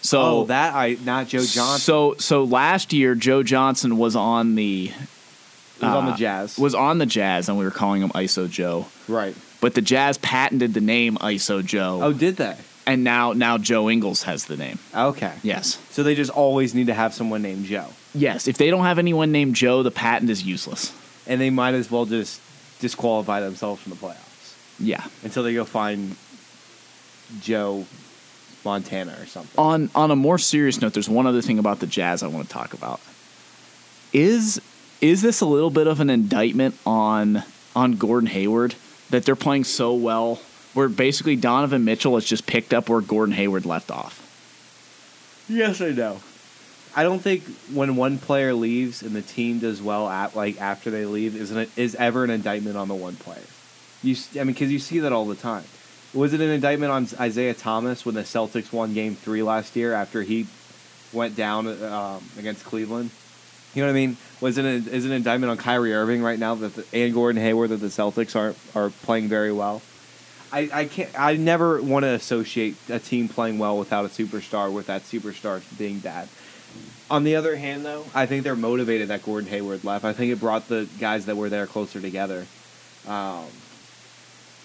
So 0.00 0.20
oh, 0.20 0.44
that 0.46 0.74
I 0.74 0.96
not 1.04 1.28
Joe 1.28 1.44
Johnson. 1.44 1.80
So 1.80 2.14
so 2.18 2.44
last 2.44 2.92
year 2.92 3.14
Joe 3.14 3.42
Johnson 3.42 3.98
was 3.98 4.14
on 4.16 4.54
the 4.54 4.92
was 5.80 5.90
on 5.90 6.06
the 6.06 6.12
uh, 6.12 6.16
Jazz. 6.16 6.58
was 6.58 6.74
on 6.74 6.98
the 6.98 7.06
Jazz 7.06 7.48
and 7.48 7.58
we 7.58 7.64
were 7.64 7.70
calling 7.70 8.02
him 8.02 8.10
ISO 8.10 8.48
Joe. 8.48 8.86
right. 9.08 9.34
But 9.60 9.74
the 9.74 9.80
Jazz 9.80 10.18
patented 10.18 10.74
the 10.74 10.80
name 10.80 11.16
ISO 11.18 11.64
Joe. 11.64 12.00
Oh, 12.02 12.12
did 12.12 12.36
they? 12.36 12.56
And 12.86 13.04
now 13.04 13.32
now 13.32 13.58
Joe 13.58 13.88
Ingles 13.90 14.24
has 14.24 14.46
the 14.46 14.56
name. 14.56 14.78
Okay. 14.94 15.32
Yes. 15.42 15.78
So 15.90 16.02
they 16.02 16.14
just 16.14 16.30
always 16.30 16.74
need 16.74 16.88
to 16.88 16.94
have 16.94 17.14
someone 17.14 17.42
named 17.42 17.64
Joe. 17.66 17.86
Yes. 18.14 18.48
If 18.48 18.58
they 18.58 18.70
don't 18.70 18.84
have 18.84 18.98
anyone 18.98 19.32
named 19.32 19.54
Joe, 19.54 19.82
the 19.82 19.90
patent 19.90 20.30
is 20.30 20.42
useless. 20.42 20.92
And 21.26 21.40
they 21.40 21.50
might 21.50 21.74
as 21.74 21.90
well 21.90 22.04
just 22.06 22.40
disqualify 22.80 23.40
themselves 23.40 23.80
from 23.82 23.90
the 23.90 23.96
playoffs 23.96 24.54
Yeah. 24.78 25.04
until 25.22 25.42
they 25.44 25.54
go 25.54 25.64
find 25.64 26.16
Joe 27.40 27.86
Montana 28.64 29.16
or 29.20 29.26
something. 29.26 29.58
on 29.58 29.90
on 29.94 30.10
a 30.10 30.16
more 30.16 30.38
serious 30.38 30.80
note, 30.80 30.92
there's 30.92 31.08
one 31.08 31.26
other 31.26 31.42
thing 31.42 31.58
about 31.58 31.80
the 31.80 31.86
Jazz 31.86 32.22
I 32.22 32.26
want 32.28 32.46
to 32.46 32.52
talk 32.52 32.74
about. 32.74 33.00
Is 34.12 34.60
is 35.00 35.22
this 35.22 35.40
a 35.40 35.46
little 35.46 35.70
bit 35.70 35.86
of 35.86 36.00
an 36.00 36.10
indictment 36.10 36.76
on 36.86 37.42
on 37.74 37.92
Gordon 37.92 38.28
Hayward 38.28 38.74
that 39.10 39.24
they're 39.24 39.34
playing 39.36 39.64
so 39.64 39.94
well, 39.94 40.40
where 40.74 40.88
basically 40.88 41.36
Donovan 41.36 41.84
Mitchell 41.84 42.14
has 42.14 42.24
just 42.24 42.46
picked 42.46 42.72
up 42.72 42.88
where 42.88 43.00
Gordon 43.00 43.34
Hayward 43.34 43.66
left 43.66 43.90
off? 43.90 44.18
Yes, 45.48 45.80
I 45.80 45.90
know. 45.90 46.20
I 46.94 47.02
don't 47.02 47.20
think 47.20 47.44
when 47.72 47.96
one 47.96 48.18
player 48.18 48.52
leaves 48.52 49.02
and 49.02 49.12
the 49.12 49.22
team 49.22 49.58
does 49.58 49.80
well 49.80 50.08
at 50.08 50.36
like 50.36 50.60
after 50.60 50.90
they 50.90 51.06
leave 51.06 51.34
isn't 51.34 51.98
ever 51.98 52.24
an 52.24 52.30
indictment 52.30 52.76
on 52.76 52.88
the 52.88 52.94
one 52.94 53.16
player. 53.16 53.42
You, 54.02 54.16
I 54.34 54.38
mean, 54.38 54.48
because 54.48 54.70
you 54.70 54.78
see 54.78 54.98
that 55.00 55.12
all 55.12 55.24
the 55.24 55.34
time. 55.34 55.64
Was 56.12 56.34
it 56.34 56.42
an 56.42 56.50
indictment 56.50 56.92
on 56.92 57.08
Isaiah 57.18 57.54
Thomas 57.54 58.04
when 58.04 58.14
the 58.14 58.22
Celtics 58.22 58.72
won 58.72 58.92
Game 58.92 59.14
Three 59.14 59.42
last 59.42 59.74
year 59.76 59.94
after 59.94 60.22
he 60.22 60.46
went 61.12 61.34
down 61.36 61.66
um, 61.82 62.22
against 62.38 62.64
Cleveland? 62.64 63.10
You 63.74 63.82
know 63.82 63.88
what 63.88 63.92
I 63.92 63.94
mean? 63.94 64.16
Was 64.42 64.58
it 64.58 64.66
a, 64.66 64.68
is 64.68 65.06
it 65.06 65.08
an 65.08 65.12
indictment 65.12 65.50
on 65.50 65.56
Kyrie 65.56 65.94
Irving 65.94 66.22
right 66.22 66.38
now 66.38 66.54
that 66.56 66.74
the, 66.74 66.84
and 66.92 67.14
Gordon 67.14 67.40
Hayward 67.40 67.70
that 67.70 67.76
the 67.76 67.86
Celtics 67.86 68.36
aren't 68.36 68.58
are 68.74 68.90
playing 68.90 69.28
very 69.28 69.52
well? 69.52 69.80
I, 70.52 70.68
I 70.72 70.84
can't. 70.84 71.18
I 71.18 71.36
never 71.36 71.80
want 71.80 72.04
to 72.04 72.10
associate 72.10 72.76
a 72.90 72.98
team 72.98 73.28
playing 73.28 73.58
well 73.58 73.78
without 73.78 74.04
a 74.04 74.08
superstar 74.08 74.70
with 74.70 74.86
that 74.86 75.02
superstar 75.02 75.62
being 75.78 75.98
bad. 75.98 76.28
On 77.10 77.24
the 77.24 77.36
other 77.36 77.56
hand, 77.56 77.84
though, 77.84 78.04
I 78.14 78.26
think 78.26 78.44
they're 78.44 78.54
motivated 78.54 79.08
that 79.08 79.24
Gordon 79.24 79.48
Hayward 79.50 79.82
left. 79.82 80.04
I 80.04 80.12
think 80.12 80.32
it 80.32 80.40
brought 80.40 80.68
the 80.68 80.88
guys 81.00 81.26
that 81.26 81.36
were 81.36 81.48
there 81.48 81.66
closer 81.66 82.00
together, 82.00 82.46
um, 83.06 83.46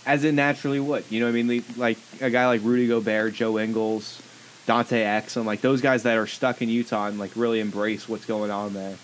as 0.06 0.24
it 0.24 0.34
naturally 0.34 0.80
would. 0.80 1.06
You 1.10 1.22
know, 1.22 1.26
what 1.28 1.38
I 1.38 1.44
mean, 1.44 1.64
like 1.78 1.98
a 2.22 2.30
guy 2.30 2.48
like 2.48 2.62
Rudy 2.64 2.88
Gobert, 2.88 3.34
Joe 3.34 3.58
Ingles, 3.58 4.22
Dante 4.66 5.04
Exum, 5.04 5.46
like 5.46 5.62
those 5.62 5.82
guys 5.82 6.04
that 6.04 6.18
are 6.18 6.28
stuck 6.28 6.62
in 6.62 6.70
Utah 6.70 7.08
and 7.08 7.18
like 7.18 7.32
really 7.36 7.62
embrace 7.62 8.08
what's 8.10 8.26
going 8.26 8.52
on 8.52 8.74
there. 8.74 8.98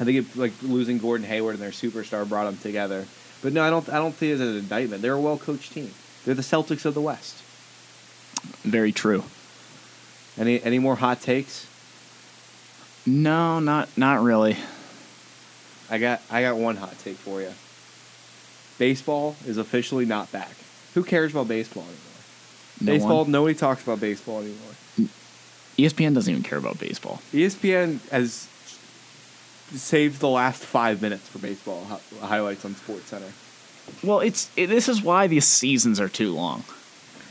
I 0.00 0.04
think 0.04 0.26
it, 0.26 0.36
like 0.36 0.52
losing 0.62 0.98
Gordon 0.98 1.26
Hayward 1.26 1.54
and 1.54 1.62
their 1.62 1.70
superstar 1.70 2.28
brought 2.28 2.44
them 2.44 2.56
together. 2.56 3.06
But 3.42 3.52
no, 3.52 3.62
I 3.64 3.70
don't. 3.70 3.88
I 3.88 3.94
don't 3.98 4.14
think 4.14 4.32
it's 4.32 4.40
an 4.40 4.56
indictment. 4.56 5.02
They're 5.02 5.14
a 5.14 5.20
well 5.20 5.36
coached 5.38 5.72
team. 5.72 5.92
They're 6.24 6.34
the 6.34 6.42
Celtics 6.42 6.84
of 6.84 6.94
the 6.94 7.00
West. 7.00 7.42
Very 8.62 8.92
true. 8.92 9.24
Any 10.38 10.62
any 10.62 10.78
more 10.78 10.96
hot 10.96 11.20
takes? 11.20 11.66
No, 13.04 13.58
not 13.58 13.88
not 13.96 14.22
really. 14.22 14.56
I 15.90 15.98
got 15.98 16.22
I 16.30 16.42
got 16.42 16.56
one 16.56 16.76
hot 16.76 16.96
take 17.00 17.16
for 17.16 17.40
you. 17.40 17.50
Baseball 18.78 19.36
is 19.46 19.58
officially 19.58 20.04
not 20.06 20.30
back. 20.32 20.52
Who 20.94 21.02
cares 21.04 21.32
about 21.32 21.48
baseball 21.48 21.82
anymore? 21.82 21.98
No 22.80 22.92
baseball. 22.92 23.22
one- 23.24 23.30
Nobody 23.32 23.54
talks 23.54 23.82
about 23.82 24.00
baseball 24.00 24.40
anymore. 24.40 25.08
ESPN 25.78 26.14
doesn't 26.14 26.30
even 26.30 26.42
care 26.42 26.58
about 26.58 26.78
baseball. 26.78 27.20
ESPN 27.32 27.98
has 28.10 28.46
saved 29.74 30.20
the 30.20 30.28
last 30.28 30.62
five 30.64 31.00
minutes 31.02 31.26
for 31.28 31.38
baseball 31.38 31.84
hi- 31.88 32.26
highlights 32.26 32.64
on 32.64 32.74
Sports 32.74 33.06
Center. 33.06 33.26
Well, 34.02 34.20
it's 34.20 34.50
it, 34.56 34.66
this 34.68 34.88
is 34.88 35.02
why 35.02 35.26
these 35.26 35.46
seasons 35.46 36.00
are 36.00 36.08
too 36.08 36.32
long. 36.32 36.64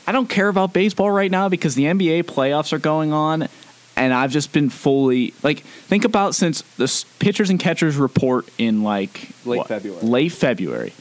I 0.08 0.12
don't 0.12 0.28
care 0.30 0.48
about 0.50 0.74
baseball 0.74 1.12
right 1.12 1.32
now 1.32 1.48
because 1.50 1.76
the 1.76 1.84
NBA 1.86 2.24
playoffs 2.24 2.74
are 2.74 2.80
going 2.80 3.14
on, 3.14 3.48
and 3.96 4.14
I've 4.14 4.32
just 4.32 4.52
been 4.52 4.70
fully 4.70 5.34
like 5.44 5.60
think 5.62 6.04
about 6.06 6.36
since 6.36 6.62
the 6.78 7.06
pitchers 7.20 7.50
and 7.50 7.60
catchers 7.60 7.96
report 7.98 8.48
in 8.58 8.84
like 8.84 9.30
Late 9.46 9.68
February. 9.68 10.02
Late 10.02 10.32
February. 10.32 10.94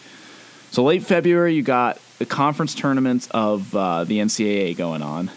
So 0.70 0.84
late 0.84 1.02
February, 1.02 1.54
you 1.54 1.62
got 1.62 1.98
the 2.18 2.26
conference 2.26 2.74
tournaments 2.76 3.28
of 3.32 3.74
uh, 3.74 4.04
the 4.04 4.18
NCAA 4.18 4.76
going 4.76 5.02
on, 5.02 5.30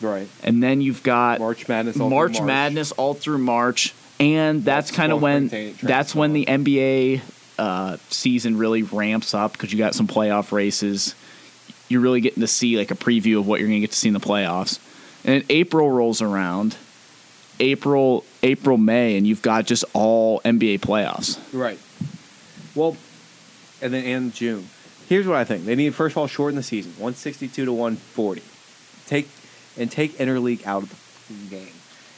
Right. 0.00 0.26
and 0.42 0.62
then 0.62 0.80
you've 0.80 1.02
got 1.02 1.38
March 1.38 1.68
Madness. 1.68 2.00
all 2.00 2.08
March 2.08 2.34
March. 2.38 2.46
Madness 2.46 2.92
all 2.92 3.12
through 3.14 3.38
March, 3.38 3.92
and 4.20 4.64
that's 4.64 4.88
That's 4.90 4.96
kind 4.96 5.12
of 5.12 5.22
when 5.22 5.48
that's 5.82 6.14
when 6.14 6.32
the 6.32 6.44
NBA 6.46 7.20
uh, 7.58 7.96
season 8.08 8.56
really 8.56 8.82
ramps 8.82 9.34
up 9.34 9.52
because 9.52 9.72
you 9.72 9.78
got 9.78 9.94
some 9.94 10.06
playoff 10.06 10.52
races. 10.52 11.14
You're 11.88 12.00
really 12.00 12.20
getting 12.20 12.40
to 12.40 12.46
see 12.46 12.78
like 12.78 12.90
a 12.90 12.94
preview 12.94 13.38
of 13.38 13.46
what 13.46 13.60
you're 13.60 13.68
going 13.68 13.80
to 13.80 13.86
get 13.86 13.90
to 13.92 13.96
see 13.96 14.08
in 14.08 14.14
the 14.14 14.20
playoffs. 14.20 14.78
And 15.24 15.44
April 15.50 15.90
rolls 15.90 16.22
around, 16.22 16.76
April, 17.60 18.24
April, 18.42 18.78
May, 18.78 19.16
and 19.16 19.26
you've 19.26 19.42
got 19.42 19.66
just 19.66 19.84
all 19.92 20.40
NBA 20.40 20.80
playoffs. 20.80 21.38
Right. 21.52 21.78
Well, 22.74 22.96
and 23.80 23.92
then 23.92 24.04
in 24.04 24.32
June. 24.32 24.68
Here's 25.08 25.26
what 25.26 25.36
I 25.36 25.44
think. 25.44 25.66
They 25.66 25.74
need 25.74 25.94
first 25.94 26.14
of 26.14 26.18
all 26.18 26.26
shorten 26.26 26.56
the 26.56 26.62
season, 26.62 26.92
162 26.92 27.66
to 27.66 27.72
140. 27.72 28.42
Take 29.06 29.28
and 29.76 29.90
take 29.90 30.12
interleague 30.18 30.64
out 30.66 30.84
of 30.84 31.26
the 31.28 31.56
game. 31.56 31.72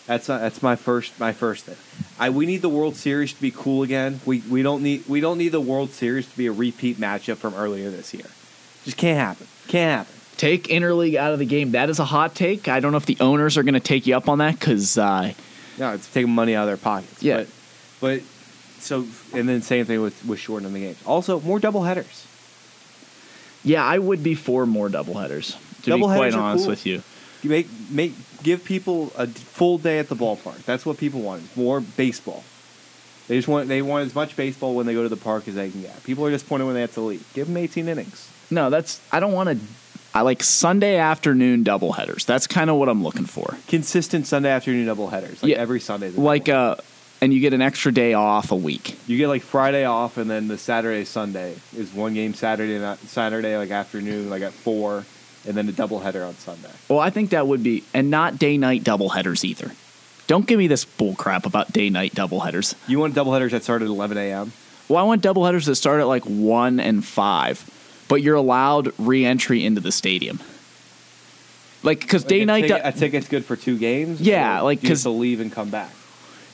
That's 0.07 0.29
not, 0.29 0.41
that's 0.43 0.63
my 0.63 0.77
first 0.77 1.19
my 1.19 1.33
first 1.33 1.65
thing. 1.65 1.77
I 2.19 2.31
we 2.31 2.45
need 2.47 2.61
the 2.63 2.69
World 2.69 2.95
Series 2.97 3.33
to 3.33 3.41
be 3.41 3.51
cool 3.51 3.83
again. 3.83 4.21
We 4.27 4.41
we 4.41 4.63
don't 4.63 4.83
need 4.83 5.07
we 5.09 5.21
don't 5.21 5.39
need 5.39 5.51
the 5.51 5.61
World 5.61 5.91
Series 5.91 6.27
to 6.31 6.37
be 6.37 6.47
a 6.47 6.53
repeat 6.53 6.99
matchup 6.99 7.37
from 7.37 7.55
earlier 7.55 7.91
this 7.91 8.13
year. 8.13 8.27
Just 8.85 8.97
can't 8.99 9.19
happen. 9.19 9.47
Can't 9.69 10.01
happen. 10.07 10.21
Take 10.37 10.65
interleague 10.65 11.15
out 11.15 11.33
of 11.33 11.39
the 11.39 11.47
game. 11.47 11.71
That 11.71 11.89
is 11.89 12.01
a 12.01 12.05
hot 12.05 12.35
take. 12.35 12.69
I 12.69 12.81
don't 12.81 12.91
know 12.91 12.99
if 12.99 13.07
the 13.07 13.17
owners 13.21 13.57
are 13.57 13.63
going 13.63 13.75
to 13.75 13.81
take 13.81 14.07
you 14.07 14.17
up 14.17 14.29
on 14.29 14.39
that 14.39 14.59
because 14.59 14.99
uh, 14.99 15.33
No, 15.79 15.95
it's 15.95 16.13
taking 16.13 16.33
money 16.33 16.55
out 16.55 16.63
of 16.63 16.67
their 16.69 16.77
pockets. 16.77 17.23
Yeah. 17.23 17.37
But, 17.39 17.49
but 18.01 18.23
so 18.81 19.07
and 19.33 19.49
then 19.49 19.63
same 19.63 19.87
thing 19.87 20.03
with 20.03 20.23
with 20.27 20.39
shortening 20.39 20.75
the 20.75 20.81
games. 20.81 20.99
Also, 21.07 21.41
more 21.41 21.59
double 21.59 21.83
headers. 21.83 22.27
yeah, 23.63 23.83
I 23.83 23.99
would 23.99 24.23
be 24.23 24.35
for 24.35 24.67
more 24.67 24.91
doubleheaders. 24.91 25.57
To 25.85 25.91
Doubleheaders 25.93 25.99
be 25.99 26.17
quite 26.19 26.35
honest 26.35 26.65
cool. 26.65 26.71
with 26.71 26.85
you. 26.85 27.03
You 27.45 27.51
make 27.51 27.69
make 27.91 28.15
give 28.43 28.65
people 28.65 29.13
a 29.17 29.27
full 29.27 29.79
day 29.79 29.99
at 29.99 30.09
the 30.09 30.17
ballpark. 30.17 30.65
That's 30.65 30.85
what 30.87 30.97
people 30.99 31.21
want. 31.21 31.57
More 31.57 31.81
baseball. 31.81 32.43
They 33.29 33.37
just 33.37 33.49
want 33.49 33.69
they 33.69 33.83
want 33.83 34.07
as 34.07 34.15
much 34.15 34.35
baseball 34.35 34.75
when 34.75 34.87
they 34.87 34.95
go 34.95 35.03
to 35.03 35.09
the 35.09 35.17
park 35.17 35.47
as 35.47 35.55
they 35.55 35.71
can 35.71 35.83
get. 35.83 36.03
People 36.05 36.25
are 36.27 36.31
disappointed 36.31 36.65
when 36.65 36.75
they 36.75 36.81
have 36.81 36.95
to 36.95 37.01
leave. 37.03 37.25
Give 37.35 37.47
them 37.47 37.57
18 37.57 37.87
innings. 37.89 38.29
No, 38.51 38.71
that's 38.71 39.01
I 39.13 39.21
don't 39.21 39.33
want 39.33 39.51
to. 39.51 39.59
I 40.15 40.21
like 40.23 40.43
Sunday 40.43 40.97
afternoon 40.97 41.65
doubleheaders. 41.65 42.25
That's 42.25 42.47
kind 42.47 42.71
of 42.71 42.77
what 42.77 42.89
I'm 42.89 43.03
looking 43.03 43.27
for. 43.27 43.57
Consistent 43.69 44.27
Sunday 44.27 44.51
afternoon 44.51 44.87
double 44.87 45.09
headers. 45.09 45.43
Like 45.43 45.51
Yeah. 45.53 45.59
every 45.59 45.81
Sunday. 45.81 46.11
Like 46.11 46.49
uh, 46.49 46.77
and 47.21 47.33
you 47.35 47.41
get 47.41 47.53
an 47.53 47.63
extra 47.63 47.93
day 47.93 48.15
off 48.15 48.53
a 48.53 48.57
week. 48.57 48.97
you 49.07 49.17
get 49.19 49.29
like 49.29 49.43
Friday 49.43 49.85
off, 49.85 50.17
and 50.19 50.31
then 50.31 50.49
the 50.49 50.57
Saturday 50.59 51.05
Sunday 51.05 51.57
is 51.77 51.93
one 51.93 52.15
game 52.15 52.33
Saturday 52.35 52.79
night, 52.79 52.99
Saturday 53.01 53.57
like 53.59 53.71
afternoon 53.71 54.31
like 54.31 54.43
at 54.43 54.53
four, 54.53 55.05
and 55.47 55.57
then 55.57 55.69
a 55.69 55.73
double 55.73 56.01
header 56.01 56.25
on 56.25 56.35
Sunday. 56.37 56.71
Well, 56.89 56.99
I 57.01 57.11
think 57.11 57.31
that 57.31 57.47
would 57.47 57.63
be, 57.63 57.85
and 57.93 58.11
not 58.11 58.39
day 58.39 58.57
night 58.57 58.83
doubleheaders 58.85 59.45
either. 59.45 59.73
Don't 60.27 60.47
give 60.47 60.59
me 60.59 60.67
this 60.69 60.85
bull 60.85 61.15
crap 61.15 61.45
about 61.47 61.73
day 61.73 61.91
night 61.91 62.15
doubleheaders. 62.15 62.75
You 62.89 62.99
want 62.99 63.15
double 63.15 63.33
headers 63.33 63.51
that 63.51 63.63
start 63.63 63.83
at 63.83 63.89
11 63.89 64.17
a.m. 64.17 64.53
Well, 64.89 64.99
I 64.99 65.03
want 65.07 65.23
doubleheaders 65.23 65.67
that 65.67 65.75
start 65.77 66.01
at 66.01 66.07
like 66.07 66.25
one 66.25 66.81
and 66.81 67.05
five, 67.05 67.69
but 68.09 68.23
you're 68.23 68.35
allowed 68.37 68.93
re-entry 68.99 69.65
into 69.65 69.81
the 69.81 69.93
stadium. 69.93 70.41
Like, 71.83 72.01
because 72.01 72.25
day 72.25 72.41
Like, 72.47 72.47
night 72.47 72.65
a, 72.65 72.69
du- 72.69 72.89
a 72.89 72.93
ticket's 72.93 73.29
good 73.29 73.45
for 73.45 73.57
two 73.57 73.77
games. 73.79 74.21
Yeah, 74.21 74.61
like, 74.63 74.81
do 74.81 74.87
you 74.87 74.89
have 74.91 74.97
'cause- 74.99 75.03
to 75.03 75.11
leave 75.11 75.41
and 75.41 75.53
come 75.53 75.69
back. 75.69 75.91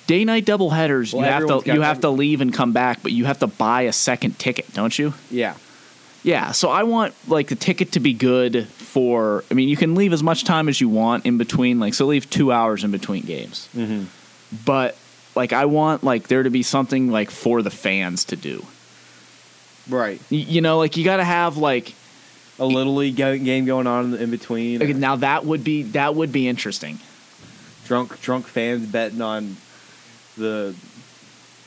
day 0.08 0.24
night 0.24 0.44
doubleheaders, 0.44 1.12
Well, 1.14 1.24
you 1.24 1.30
have 1.30 1.62
to 1.64 1.72
you 1.72 1.80
have 1.82 2.00
to 2.00 2.10
leave 2.10 2.40
and 2.40 2.52
come 2.52 2.72
back, 2.72 3.00
but 3.02 3.12
you 3.12 3.26
have 3.26 3.38
to 3.38 3.46
buy 3.46 3.82
a 3.82 3.92
second 3.92 4.38
ticket, 4.40 4.72
don't 4.72 4.98
you? 4.98 5.14
Yeah. 5.30 5.54
Yeah, 6.22 6.52
so 6.52 6.68
I 6.68 6.82
want 6.82 7.14
like 7.28 7.48
the 7.48 7.54
ticket 7.56 7.92
to 7.92 8.00
be 8.00 8.12
good 8.12 8.66
for. 8.68 9.42
I 9.50 9.54
mean, 9.54 9.68
you 9.68 9.76
can 9.76 9.94
leave 9.94 10.12
as 10.12 10.22
much 10.22 10.44
time 10.44 10.68
as 10.68 10.80
you 10.80 10.88
want 10.88 11.24
in 11.26 11.38
between. 11.38 11.80
Like, 11.80 11.94
so 11.94 12.06
leave 12.06 12.28
two 12.28 12.52
hours 12.52 12.84
in 12.84 12.90
between 12.90 13.22
games. 13.24 13.68
Mm-hmm. 13.74 14.04
But 14.64 14.96
like, 15.34 15.52
I 15.54 15.64
want 15.64 16.04
like 16.04 16.28
there 16.28 16.42
to 16.42 16.50
be 16.50 16.62
something 16.62 17.10
like 17.10 17.30
for 17.30 17.62
the 17.62 17.70
fans 17.70 18.24
to 18.26 18.36
do. 18.36 18.64
Right. 19.88 20.20
Y- 20.30 20.36
You 20.48 20.60
know, 20.60 20.76
like 20.78 20.96
you 20.98 21.04
got 21.04 21.16
to 21.18 21.24
have 21.24 21.56
like 21.56 21.94
A 22.58 22.66
little 22.66 22.94
league 22.96 23.16
game 23.16 23.64
going 23.64 23.86
on 23.86 24.12
in 24.14 24.30
between. 24.30 24.82
okay, 24.82 24.92
now 24.92 25.16
that 25.16 25.46
would 25.46 25.64
be 25.64 25.84
that 25.84 26.14
would 26.14 26.32
be 26.32 26.46
interesting. 26.48 26.98
drunk 27.86 28.20
drunk 28.20 28.46
fans 28.46 28.86
betting 28.86 29.22
on 29.22 29.56
the 30.36 30.74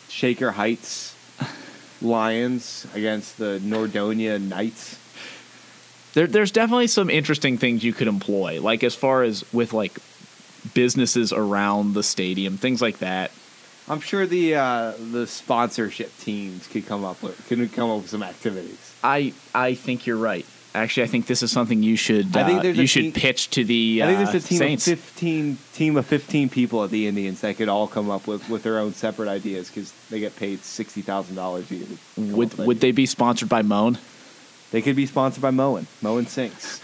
Shaker 0.10 0.52
Heights 0.52 1.16
Lions 2.04 2.88
against 2.94 3.38
the 3.38 3.60
Nordonia 3.64 4.42
Knights. 4.42 5.00
There, 6.14 6.28
there's 6.28 6.52
definitely 6.52 6.88
some 6.88 7.10
interesting 7.10 7.58
things 7.58 7.84
you 7.84 7.94
could 7.94 8.08
employ, 8.08 8.62
like 8.62 8.84
as 8.84 8.94
far 8.94 9.24
as 9.24 9.44
with 9.52 9.74
like 9.74 9.98
businesses 10.74 11.34
around 11.34 11.94
the 11.94 12.04
stadium, 12.04 12.58
things 12.58 12.82
like 12.82 13.00
that. 13.00 13.32
I'm 13.88 14.00
sure 14.00 14.26
the 14.26 14.56
uh, 14.56 14.94
the 14.98 15.28
sponsorship 15.28 16.18
teams 16.20 16.68
could 16.68 16.86
come 16.86 17.04
up 17.04 17.22
with 17.22 17.46
could 17.48 17.72
come 17.74 17.90
up 17.90 18.02
with 18.02 18.10
some 18.10 18.24
activities. 18.24 18.94
I 19.04 19.34
I 19.54 19.74
think 19.74 20.06
you're 20.06 20.18
right. 20.18 20.46
Actually, 20.76 21.04
I 21.04 21.08
think 21.08 21.28
this 21.28 21.44
is 21.44 21.52
something 21.52 21.84
you 21.84 21.96
should 21.96 22.36
I 22.36 22.46
think 22.46 22.60
uh, 22.60 22.64
there's 22.64 22.78
a 22.80 22.82
you 22.82 22.88
should 22.88 23.04
team- 23.04 23.12
pitch 23.14 23.50
to 23.52 23.64
the 23.64 24.02
I 24.02 24.08
think 24.08 24.20
uh, 24.28 24.32
there's 24.32 24.44
a 24.44 24.48
team 24.48 24.58
Saints. 24.58 24.88
of 24.88 25.00
15 25.00 25.58
team 25.74 25.98
of 25.98 26.06
15 26.08 26.50
people 26.50 26.84
at 26.84 26.90
the 26.90 27.06
Indians 27.08 27.42
that 27.42 27.58
could 27.58 27.70
all 27.70 27.88
come 27.88 28.10
up 28.10 28.26
with, 28.26 28.50
with 28.50 28.64
their 28.64 28.80
own 28.80 28.94
separate 28.94 29.30
ideas 29.30 29.68
because 29.68 29.94
they 30.10 30.20
get 30.20 30.36
paid 30.36 30.60
sixty 30.64 31.02
thousand 31.04 31.36
dollars 31.36 31.70
a 31.70 31.76
year. 31.76 31.86
to 31.86 31.98
come 32.16 32.30
up 32.32 32.36
Would 32.38 32.58
with 32.58 32.68
would 32.68 32.80
they 32.80 32.92
be 32.92 33.06
sponsored 33.06 33.50
by 33.50 33.62
Moen? 33.62 34.00
They 34.72 34.82
could 34.82 34.96
be 34.96 35.06
sponsored 35.06 35.44
by 35.44 35.52
Moen. 35.52 35.86
Moen 36.02 36.26
Sinks. 36.26 36.82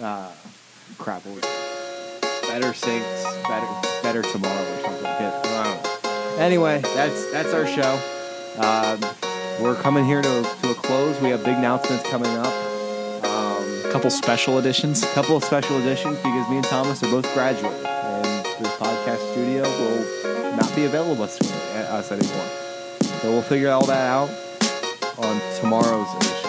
Uh, 0.00 0.30
crap. 0.96 1.24
what 1.26 1.34
was 1.34 1.44
it? 1.44 2.48
Better 2.48 2.72
Sinks. 2.72 3.24
Better 3.48 3.66
Better 4.02 4.22
Tomorrow 4.22 4.54
or 4.76 4.80
something. 4.82 5.02
Yeah, 5.04 5.40
I 5.44 5.64
don't 5.64 6.34
know. 6.36 6.42
Anyway, 6.44 6.80
that's 6.94 7.30
that's 7.32 7.52
our 7.52 7.66
show. 7.66 8.00
Um, 8.58 9.00
we're 9.62 9.74
coming 9.82 10.04
here 10.04 10.22
to, 10.22 10.42
to 10.62 10.70
a 10.70 10.74
close. 10.74 11.20
We 11.20 11.30
have 11.30 11.44
big 11.44 11.56
announcements 11.56 12.08
coming 12.08 12.30
up. 12.30 12.52
Couple 13.90 14.10
special 14.10 14.58
editions. 14.58 15.02
a 15.02 15.06
couple 15.08 15.36
of 15.36 15.42
special 15.42 15.76
editions 15.78 16.16
because 16.18 16.48
me 16.48 16.58
and 16.58 16.64
Thomas 16.66 17.02
are 17.02 17.10
both 17.10 17.24
graduating, 17.34 17.84
and 17.84 18.44
this 18.44 18.74
podcast 18.76 19.18
studio 19.32 19.62
will 19.62 20.56
not 20.56 20.74
be 20.76 20.84
available 20.84 21.26
to 21.26 21.44
us 21.92 22.12
anymore. 22.12 22.46
So 23.20 23.30
we'll 23.30 23.42
figure 23.42 23.70
all 23.70 23.84
that 23.86 24.06
out 24.06 24.30
on 25.18 25.40
tomorrow's 25.60 26.14
edition 26.14 26.39